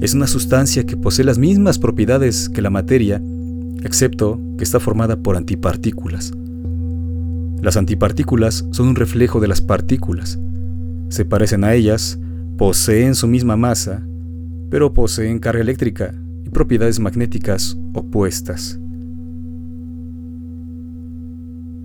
es 0.01 0.15
una 0.15 0.27
sustancia 0.27 0.85
que 0.85 0.97
posee 0.97 1.25
las 1.25 1.39
mismas 1.39 1.79
propiedades 1.79 2.49
que 2.49 2.63
la 2.63 2.71
materia, 2.71 3.21
excepto 3.83 4.41
que 4.57 4.65
está 4.65 4.81
formada 4.81 5.17
por 5.17 5.37
antipartículas. 5.37 6.33
Las 7.61 7.77
antipartículas 7.77 8.67
son 8.71 8.89
un 8.89 8.97
reflejo 8.97 9.41
de 9.41 9.49
las 9.49 9.61
partículas. 9.61 10.39
Se 11.09 11.25
parecen 11.25 11.65
a 11.65 11.75
ellas, 11.75 12.19
poseen 12.57 13.15
su 13.15 13.27
misma 13.27 13.57
masa, 13.57 14.07
pero 14.71 14.95
poseen 14.95 15.39
carga 15.39 15.61
eléctrica 15.61 16.15
y 16.45 16.51
propiedades 16.51 17.01
magnéticas 17.01 17.77
opuestas. 17.95 18.79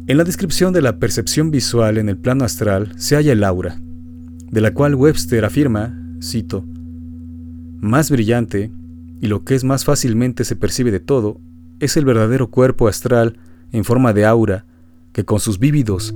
En 0.06 0.18
la 0.18 0.26
descripción 0.26 0.74
de 0.74 0.82
la 0.82 1.00
percepción 1.00 1.50
visual 1.50 1.98
en 1.98 2.10
el 2.10 2.18
plano 2.18 2.44
astral 2.44 2.92
se 2.98 3.16
halla 3.16 3.32
el 3.32 3.44
aura, 3.44 3.80
de 4.52 4.62
la 4.62 4.74
cual 4.74 4.96
Webster 4.96 5.46
afirma, 5.46 5.98
cito, 6.22 6.66
más 7.80 8.12
brillante, 8.12 8.72
y 9.22 9.28
lo 9.28 9.46
que 9.46 9.56
es 9.56 9.64
más 9.64 9.86
fácilmente 9.86 10.44
se 10.44 10.58
percibe 10.58 10.92
de 10.92 11.00
todo, 11.00 11.40
es 11.80 11.96
el 11.96 12.04
verdadero 12.04 12.52
cuerpo 12.52 12.90
astral 12.90 13.38
en 13.72 13.86
forma 13.86 14.12
de 14.12 14.26
aura, 14.26 14.66
que 15.14 15.24
con 15.24 15.40
sus 15.40 15.60
vívidos 15.60 16.14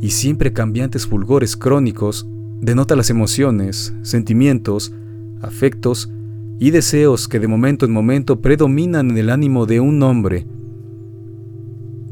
y 0.00 0.10
siempre 0.10 0.52
cambiantes 0.52 1.06
fulgores 1.06 1.56
crónicos 1.56 2.26
denota 2.60 2.96
las 2.96 3.10
emociones, 3.10 3.94
sentimientos, 4.02 4.92
afectos 5.40 6.10
y 6.58 6.70
deseos 6.70 7.28
que 7.28 7.38
de 7.38 7.46
momento 7.46 7.86
en 7.86 7.92
momento 7.92 8.40
predominan 8.40 9.10
en 9.10 9.18
el 9.18 9.30
ánimo 9.30 9.66
de 9.66 9.80
un 9.80 10.02
hombre, 10.02 10.46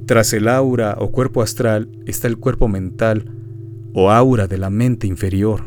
tras 0.07 0.33
el 0.33 0.47
aura 0.47 0.97
o 1.01 1.11
cuerpo 1.11 1.43
astral 1.43 1.89
está 2.07 2.29
el 2.29 2.37
cuerpo 2.37 2.69
mental 2.69 3.33
o 3.93 4.13
aura 4.13 4.47
de 4.47 4.57
la 4.57 4.71
mente 4.71 5.09
inferior, 5.09 5.65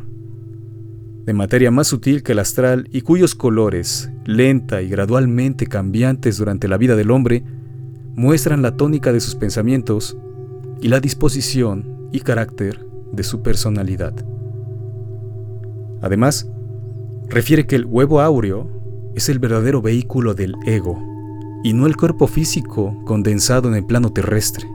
de 1.25 1.34
materia 1.34 1.71
más 1.71 1.88
sutil 1.88 2.23
que 2.23 2.32
el 2.32 2.39
astral 2.39 2.88
y 2.93 3.01
cuyos 3.01 3.36
colores, 3.36 4.10
lenta 4.25 4.82
y 4.82 4.88
gradualmente 4.88 5.67
cambiantes 5.67 6.38
durante 6.38 6.69
la 6.69 6.77
vida 6.77 6.95
del 6.95 7.12
hombre, 7.12 7.43
muestran 8.15 8.62
la 8.62 8.77
tónica 8.77 9.12
de 9.12 9.19
sus 9.19 9.36
pensamientos 9.36 10.17
y 10.82 10.88
la 10.88 11.00
disposición 11.00 12.10
y 12.12 12.22
carácter 12.22 12.86
de 13.12 13.24
su 13.24 13.42
personalidad. 13.42 14.13
Además, 16.02 16.50
refiere 17.28 17.68
que 17.68 17.76
el 17.76 17.86
huevo 17.86 18.22
áureo 18.22 18.68
es 19.15 19.30
el 19.30 19.39
verdadero 19.39 19.82
vehículo 19.82 20.34
del 20.34 20.56
ego, 20.65 20.98
y 21.63 21.74
no 21.74 21.88
el 21.88 21.98
cuerpo 21.98 22.28
físico 22.28 22.96
condensado 23.06 23.68
en 23.68 23.76
el 23.76 23.86
plano 23.86 24.12
terrestre. 24.13 24.65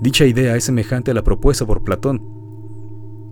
Dicha 0.00 0.24
idea 0.24 0.56
es 0.56 0.64
semejante 0.64 1.10
a 1.10 1.14
la 1.14 1.24
propuesta 1.24 1.66
por 1.66 1.82
Platón, 1.82 2.22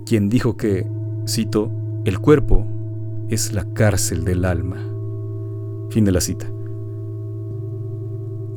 quien 0.07 0.29
dijo 0.29 0.57
que, 0.57 0.91
cito, 1.29 1.71
el 2.05 2.19
cuerpo 2.19 2.67
es 3.29 3.53
la 3.53 3.65
cárcel 3.73 4.25
del 4.25 4.45
alma. 4.45 4.79
Fin 5.91 6.05
de 6.05 6.13
la 6.13 6.21
cita. 6.21 6.51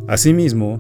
Asimismo, 0.08 0.80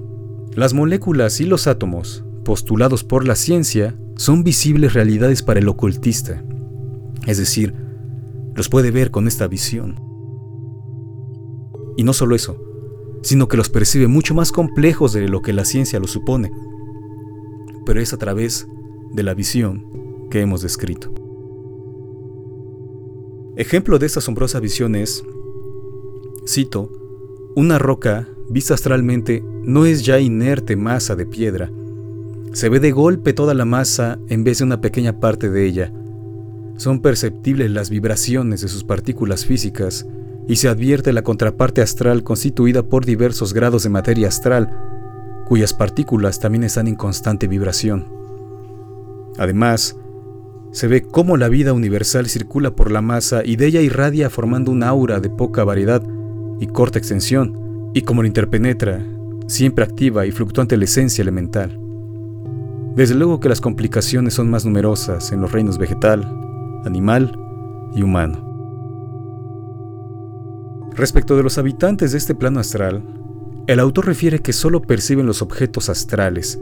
las 0.57 0.73
moléculas 0.73 1.39
y 1.39 1.45
los 1.45 1.67
átomos, 1.67 2.25
postulados 2.43 3.03
por 3.03 3.27
la 3.27 3.35
ciencia, 3.35 3.95
son 4.15 4.43
visibles 4.43 4.93
realidades 4.93 5.43
para 5.43 5.59
el 5.59 5.67
ocultista, 5.67 6.43
es 7.27 7.37
decir, 7.37 7.75
los 8.55 8.67
puede 8.67 8.89
ver 8.89 9.11
con 9.11 9.27
esta 9.27 9.47
visión. 9.47 10.01
Y 11.95 12.01
no 12.03 12.11
solo 12.13 12.33
eso, 12.33 12.59
sino 13.21 13.47
que 13.47 13.55
los 13.55 13.69
percibe 13.69 14.07
mucho 14.07 14.33
más 14.33 14.51
complejos 14.51 15.13
de 15.13 15.29
lo 15.29 15.43
que 15.43 15.53
la 15.53 15.63
ciencia 15.63 15.99
lo 15.99 16.07
supone, 16.07 16.51
pero 17.85 18.01
es 18.01 18.11
a 18.13 18.17
través 18.17 18.67
de 19.13 19.21
la 19.21 19.35
visión 19.35 19.85
que 20.31 20.41
hemos 20.41 20.63
descrito. 20.63 21.13
Ejemplo 23.57 23.99
de 23.99 24.07
esta 24.07 24.21
asombrosa 24.21 24.59
visión 24.59 24.95
es, 24.95 25.23
cito, 26.47 26.89
una 27.55 27.77
roca 27.77 28.27
vista 28.49 28.73
astralmente 28.73 29.43
no 29.67 29.85
es 29.85 30.05
ya 30.05 30.17
inerte 30.17 30.77
masa 30.77 31.17
de 31.17 31.25
piedra, 31.25 31.69
se 32.53 32.69
ve 32.69 32.79
de 32.79 32.93
golpe 32.93 33.33
toda 33.33 33.53
la 33.53 33.65
masa 33.65 34.17
en 34.29 34.45
vez 34.45 34.59
de 34.59 34.63
una 34.63 34.79
pequeña 34.79 35.19
parte 35.19 35.49
de 35.49 35.65
ella. 35.65 35.91
Son 36.77 37.01
perceptibles 37.01 37.69
las 37.69 37.89
vibraciones 37.89 38.61
de 38.61 38.69
sus 38.69 38.85
partículas 38.85 39.45
físicas 39.45 40.07
y 40.47 40.55
se 40.55 40.69
advierte 40.69 41.11
la 41.11 41.21
contraparte 41.21 41.81
astral 41.81 42.23
constituida 42.23 42.83
por 42.83 43.03
diversos 43.05 43.53
grados 43.53 43.83
de 43.83 43.89
materia 43.89 44.29
astral, 44.29 44.71
cuyas 45.49 45.73
partículas 45.73 46.39
también 46.39 46.63
están 46.63 46.87
en 46.87 46.95
constante 46.95 47.49
vibración. 47.49 48.05
Además, 49.37 49.97
se 50.71 50.87
ve 50.87 51.01
cómo 51.01 51.35
la 51.35 51.49
vida 51.49 51.73
universal 51.73 52.27
circula 52.27 52.71
por 52.71 52.89
la 52.89 53.01
masa 53.01 53.41
y 53.43 53.57
de 53.57 53.65
ella 53.65 53.81
irradia 53.81 54.29
formando 54.29 54.71
un 54.71 54.83
aura 54.83 55.19
de 55.19 55.29
poca 55.29 55.65
variedad 55.65 56.01
y 56.61 56.67
corta 56.67 56.99
extensión, 56.99 57.91
y 57.93 58.03
como 58.03 58.21
lo 58.21 58.27
interpenetra, 58.27 59.05
siempre 59.47 59.83
activa 59.83 60.25
y 60.25 60.31
fluctuante 60.31 60.77
la 60.77 60.85
esencia 60.85 61.21
elemental. 61.21 61.79
Desde 62.95 63.15
luego 63.15 63.39
que 63.39 63.49
las 63.49 63.61
complicaciones 63.61 64.33
son 64.33 64.49
más 64.49 64.65
numerosas 64.65 65.31
en 65.31 65.41
los 65.41 65.51
reinos 65.51 65.77
vegetal, 65.77 66.25
animal 66.85 67.37
y 67.95 68.01
humano. 68.01 68.43
Respecto 70.93 71.37
de 71.37 71.43
los 71.43 71.57
habitantes 71.57 72.11
de 72.11 72.17
este 72.17 72.35
plano 72.35 72.59
astral, 72.59 73.03
el 73.67 73.79
autor 73.79 74.07
refiere 74.07 74.39
que 74.39 74.53
solo 74.53 74.81
perciben 74.81 75.27
los 75.27 75.41
objetos 75.41 75.89
astrales, 75.89 76.59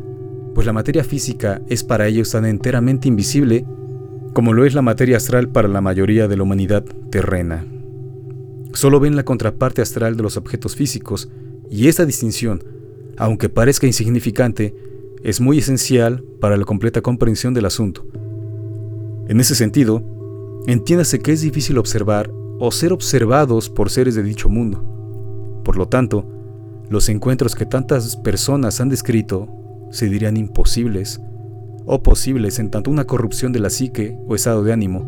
pues 0.53 0.67
la 0.67 0.73
materia 0.73 1.03
física 1.03 1.61
es 1.67 1.83
para 1.83 2.07
ellos 2.07 2.31
tan 2.31 2.45
enteramente 2.45 3.07
invisible 3.07 3.65
como 4.33 4.51
lo 4.51 4.65
es 4.65 4.73
la 4.73 4.81
materia 4.81 5.15
astral 5.15 5.47
para 5.47 5.69
la 5.69 5.79
mayoría 5.79 6.27
de 6.27 6.35
la 6.35 6.43
humanidad 6.43 6.83
terrena. 7.09 7.65
Solo 8.73 8.99
ven 8.99 9.15
la 9.15 9.23
contraparte 9.23 9.81
astral 9.81 10.17
de 10.17 10.23
los 10.23 10.35
objetos 10.35 10.75
físicos 10.75 11.29
y 11.69 11.87
esta 11.87 12.05
distinción, 12.05 12.61
aunque 13.17 13.49
parezca 13.49 13.88
insignificante, 13.88 14.75
es 15.23 15.41
muy 15.41 15.58
esencial 15.58 16.23
para 16.39 16.58
la 16.58 16.65
completa 16.65 17.01
comprensión 17.01 17.54
del 17.54 17.65
asunto. 17.65 18.06
En 19.28 19.39
ese 19.39 19.56
sentido, 19.56 20.04
entiéndase 20.67 21.19
que 21.19 21.32
es 21.32 21.41
difícil 21.41 21.78
observar 21.78 22.32
o 22.60 22.71
ser 22.71 22.93
observados 22.93 23.69
por 23.69 23.89
seres 23.89 24.15
de 24.15 24.23
dicho 24.23 24.49
mundo. 24.49 25.62
Por 25.63 25.78
lo 25.78 25.88
tanto, 25.88 26.25
los 26.89 27.10
encuentros 27.10 27.56
que 27.56 27.65
tantas 27.65 28.15
personas 28.17 28.80
han 28.80 28.89
descrito 28.89 29.49
se 29.91 30.08
dirían 30.08 30.38
imposibles 30.38 31.19
o 31.86 32.04
posibles 32.04 32.60
en 32.60 32.69
tanto 32.69 32.91
una 32.91 33.06
corrupción 33.06 33.51
de 33.51 33.60
la 33.60 33.69
psique 33.69 34.17
o 34.28 34.36
estado 34.36 34.63
de 34.63 34.73
ánimo, 34.73 35.06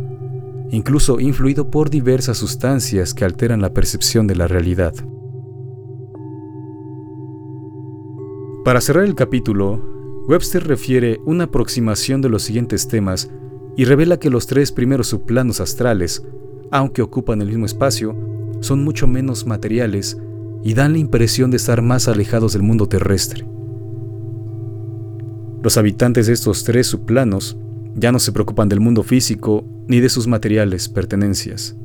incluso 0.72 1.20
influido 1.20 1.70
por 1.70 1.90
diversas 1.90 2.38
sustancias 2.38 3.14
que 3.14 3.26
alteran 3.26 3.62
la 3.62 3.74
percepción 3.74 4.28
de 4.28 4.36
la 4.36 4.48
realidad. 4.48 4.94
Para 8.68 8.82
cerrar 8.82 9.06
el 9.06 9.16
capítulo, 9.16 9.82
Webster 10.28 10.68
refiere 10.68 11.22
una 11.24 11.46
aproximación 11.46 12.22
de 12.22 12.28
los 12.28 12.44
siguientes 12.44 12.90
temas 12.90 13.32
y 13.78 13.86
revela 13.86 14.20
que 14.20 14.30
los 14.30 14.46
tres 14.46 14.74
primeros 14.74 15.08
subplanos 15.08 15.62
astrales 15.62 16.22
aunque 16.70 17.02
ocupan 17.02 17.42
el 17.42 17.48
mismo 17.48 17.66
espacio, 17.66 18.14
son 18.60 18.84
mucho 18.84 19.08
menos 19.08 19.46
materiales 19.46 20.18
y 20.66 20.74
dan 20.74 20.92
la 20.92 20.98
impresión 20.98 21.50
de 21.50 21.56
estar 21.56 21.82
más 21.82 22.10
alejados 22.10 22.52
del 22.52 22.62
mundo 22.62 22.90
terrestre. 22.90 23.48
Los 25.64 25.78
habitantes 25.78 26.28
de 26.28 26.34
estos 26.34 26.66
tres 26.66 26.88
subplanos 26.88 27.58
ya 27.96 28.12
no 28.12 28.20
se 28.20 28.34
preocupan 28.34 28.68
del 28.68 28.82
mundo 28.82 29.04
físico 29.04 29.64
ni 29.88 30.02
de 30.02 30.10
sus 30.10 30.28
materiales 30.28 30.90
pertenencias. 30.90 31.78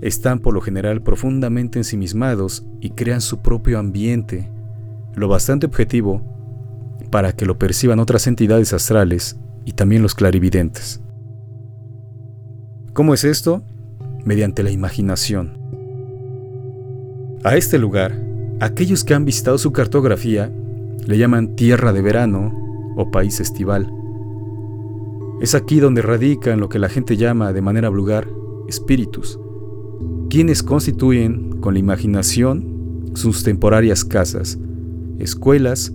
Están 0.00 0.40
por 0.40 0.54
lo 0.54 0.60
general 0.60 1.04
profundamente 1.04 1.78
ensimismados 1.78 2.66
y 2.80 2.90
crean 2.90 3.20
su 3.20 3.42
propio 3.42 3.78
ambiente, 3.78 4.50
lo 5.14 5.28
bastante 5.28 5.66
objetivo 5.66 6.22
para 7.10 7.32
que 7.32 7.46
lo 7.46 7.58
perciban 7.58 7.98
otras 7.98 8.26
entidades 8.26 8.72
astrales 8.72 9.36
y 9.64 9.72
también 9.72 10.02
los 10.02 10.14
clarividentes. 10.14 11.00
¿Cómo 12.92 13.14
es 13.14 13.24
esto? 13.24 13.62
Mediante 14.24 14.62
la 14.62 14.70
imaginación. 14.70 15.58
A 17.42 17.56
este 17.56 17.78
lugar, 17.78 18.12
aquellos 18.60 19.04
que 19.04 19.14
han 19.14 19.24
visitado 19.24 19.58
su 19.58 19.72
cartografía 19.72 20.52
le 21.06 21.18
llaman 21.18 21.56
tierra 21.56 21.92
de 21.92 22.02
verano 22.02 22.52
o 22.96 23.10
país 23.10 23.40
estival. 23.40 23.90
Es 25.40 25.54
aquí 25.54 25.80
donde 25.80 26.02
radican 26.02 26.60
lo 26.60 26.68
que 26.68 26.78
la 26.78 26.90
gente 26.90 27.16
llama 27.16 27.52
de 27.52 27.62
manera 27.62 27.88
vulgar 27.88 28.28
espíritus, 28.68 29.40
quienes 30.28 30.62
constituyen 30.62 31.60
con 31.60 31.74
la 31.74 31.80
imaginación 31.80 33.10
sus 33.14 33.42
temporarias 33.42 34.04
casas, 34.04 34.58
escuelas 35.20 35.92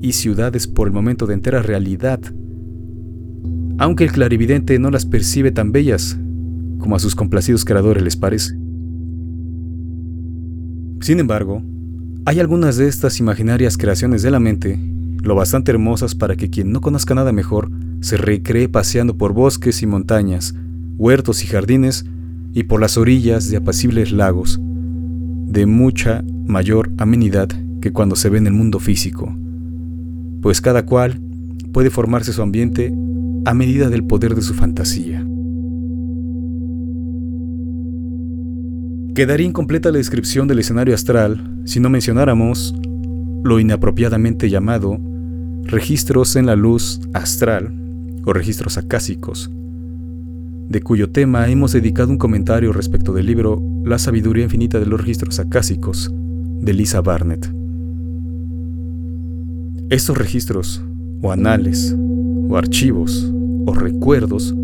y 0.00 0.12
ciudades 0.12 0.66
por 0.66 0.88
el 0.88 0.92
momento 0.92 1.26
de 1.26 1.34
entera 1.34 1.62
realidad, 1.62 2.20
aunque 3.78 4.04
el 4.04 4.12
clarividente 4.12 4.78
no 4.78 4.90
las 4.90 5.06
percibe 5.06 5.52
tan 5.52 5.72
bellas 5.72 6.18
como 6.78 6.96
a 6.96 6.98
sus 6.98 7.14
complacidos 7.14 7.64
creadores 7.64 8.02
les 8.02 8.16
parece. 8.16 8.56
Sin 11.00 11.20
embargo, 11.20 11.62
hay 12.24 12.40
algunas 12.40 12.76
de 12.76 12.88
estas 12.88 13.20
imaginarias 13.20 13.76
creaciones 13.76 14.22
de 14.22 14.30
la 14.30 14.40
mente, 14.40 14.78
lo 15.22 15.34
bastante 15.34 15.70
hermosas 15.70 16.14
para 16.14 16.36
que 16.36 16.50
quien 16.50 16.72
no 16.72 16.80
conozca 16.80 17.14
nada 17.14 17.32
mejor 17.32 17.70
se 18.00 18.16
recree 18.16 18.68
paseando 18.68 19.16
por 19.16 19.32
bosques 19.32 19.82
y 19.82 19.86
montañas, 19.86 20.54
huertos 20.96 21.44
y 21.44 21.46
jardines 21.46 22.04
y 22.52 22.64
por 22.64 22.80
las 22.80 22.96
orillas 22.96 23.48
de 23.48 23.58
apacibles 23.58 24.12
lagos, 24.12 24.60
de 24.60 25.66
mucha 25.66 26.24
mayor 26.46 26.90
amenidad 26.98 27.48
que 27.82 27.92
cuando 27.92 28.16
se 28.16 28.30
ve 28.30 28.38
en 28.38 28.46
el 28.46 28.54
mundo 28.54 28.78
físico, 28.78 29.36
pues 30.40 30.62
cada 30.62 30.86
cual 30.86 31.20
puede 31.72 31.90
formarse 31.90 32.32
su 32.32 32.40
ambiente 32.40 32.94
a 33.44 33.52
medida 33.52 33.90
del 33.90 34.04
poder 34.04 34.34
de 34.34 34.40
su 34.40 34.54
fantasía. 34.54 35.26
Quedaría 39.14 39.46
incompleta 39.46 39.90
la 39.90 39.98
descripción 39.98 40.48
del 40.48 40.60
escenario 40.60 40.94
astral 40.94 41.60
si 41.66 41.80
no 41.80 41.90
mencionáramos 41.90 42.74
lo 43.44 43.60
inapropiadamente 43.60 44.48
llamado 44.48 44.98
registros 45.64 46.36
en 46.36 46.46
la 46.46 46.56
luz 46.56 47.00
astral 47.12 47.74
o 48.24 48.32
registros 48.32 48.78
acásicos, 48.78 49.50
de 50.68 50.80
cuyo 50.80 51.10
tema 51.10 51.48
hemos 51.48 51.72
dedicado 51.72 52.10
un 52.10 52.18
comentario 52.18 52.72
respecto 52.72 53.12
del 53.12 53.26
libro 53.26 53.60
La 53.84 53.98
sabiduría 53.98 54.44
infinita 54.44 54.78
de 54.78 54.86
los 54.86 55.00
registros 55.00 55.40
acásicos 55.40 56.10
de 56.12 56.72
Lisa 56.72 57.00
Barnett. 57.00 57.61
Estos 59.92 60.16
registros, 60.16 60.82
o 61.20 61.32
anales, 61.32 61.94
o 62.48 62.56
archivos, 62.56 63.30
o 63.66 63.74
recuerdos, 63.74 64.54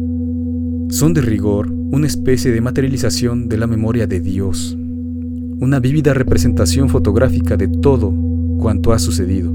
son 0.88 1.12
de 1.12 1.20
rigor 1.20 1.70
una 1.70 2.06
especie 2.06 2.50
de 2.50 2.62
materialización 2.62 3.46
de 3.46 3.58
la 3.58 3.66
memoria 3.66 4.06
de 4.06 4.20
Dios, 4.20 4.74
una 5.60 5.80
vívida 5.80 6.14
representación 6.14 6.88
fotográfica 6.88 7.58
de 7.58 7.68
todo 7.68 8.10
cuanto 8.56 8.94
ha 8.94 8.98
sucedido, 8.98 9.52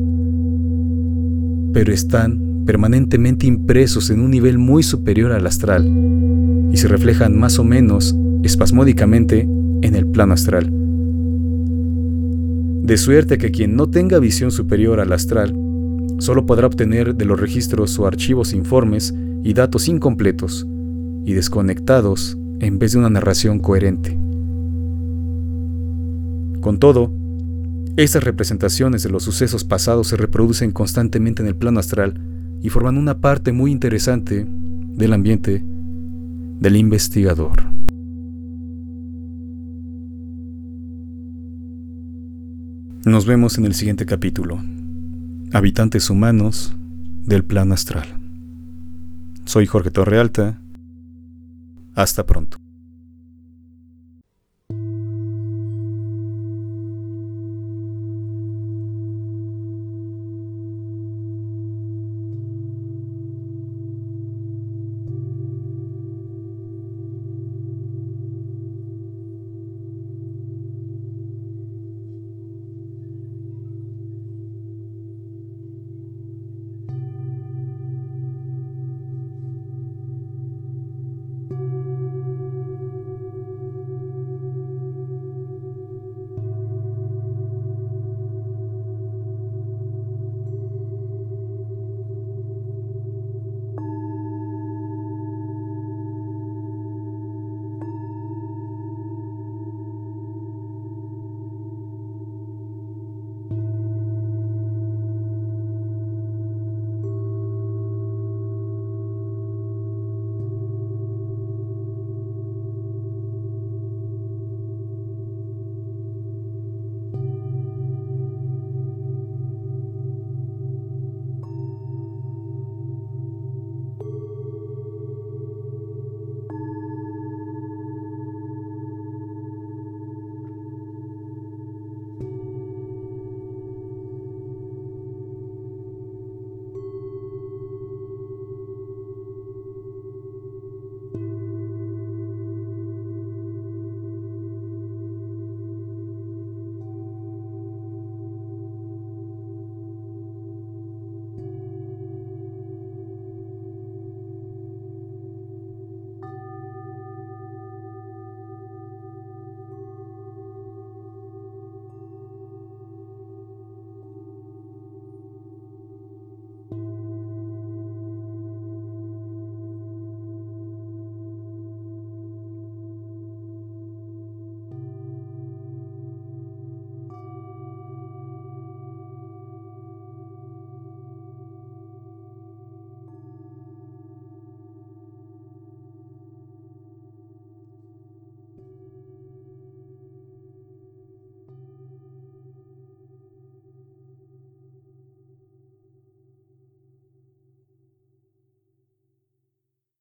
pero 1.73 1.91
están 1.91 2.65
permanentemente 2.67 3.47
impresos 3.47 4.11
en 4.11 4.19
un 4.19 4.29
nivel 4.29 4.59
muy 4.59 4.83
superior 4.83 5.31
al 5.31 5.47
astral 5.47 5.91
y 6.71 6.77
se 6.77 6.87
reflejan 6.87 7.35
más 7.35 7.57
o 7.57 7.63
menos 7.63 8.15
espasmódicamente 8.43 9.39
en 9.81 9.95
el 9.95 10.05
plano 10.05 10.35
astral. 10.35 10.71
De 12.83 12.95
suerte 12.97 13.39
que 13.39 13.49
quien 13.49 13.75
no 13.75 13.89
tenga 13.89 14.19
visión 14.19 14.51
superior 14.51 14.99
al 14.99 15.13
astral 15.13 15.62
solo 16.19 16.45
podrá 16.45 16.67
obtener 16.67 17.15
de 17.15 17.25
los 17.25 17.39
registros 17.39 17.97
o 17.99 18.07
archivos 18.07 18.53
informes 18.53 19.13
y 19.43 19.53
datos 19.53 19.87
incompletos, 19.87 20.65
y 21.25 21.33
desconectados 21.33 22.37
en 22.59 22.79
vez 22.79 22.93
de 22.93 22.99
una 22.99 23.09
narración 23.09 23.59
coherente. 23.59 24.17
Con 26.61 26.79
todo, 26.79 27.11
estas 27.97 28.23
representaciones 28.23 29.03
de 29.03 29.09
los 29.09 29.23
sucesos 29.23 29.63
pasados 29.63 30.07
se 30.07 30.17
reproducen 30.17 30.71
constantemente 30.71 31.41
en 31.41 31.47
el 31.47 31.55
plano 31.55 31.79
astral 31.79 32.19
y 32.61 32.69
forman 32.69 32.97
una 32.97 33.19
parte 33.19 33.51
muy 33.51 33.71
interesante 33.71 34.47
del 34.47 35.13
ambiente 35.13 35.63
del 36.59 36.77
investigador. 36.77 37.63
Nos 43.05 43.25
vemos 43.25 43.57
en 43.57 43.65
el 43.65 43.73
siguiente 43.73 44.05
capítulo. 44.05 44.61
Habitantes 45.53 46.09
humanos 46.09 46.73
del 47.27 47.45
plano 47.45 47.75
astral. 47.75 48.07
Soy 49.45 49.67
Jorge 49.67 49.91
Torrealta 49.91 50.59
hasta 51.93 52.25
pronto. 52.25 52.62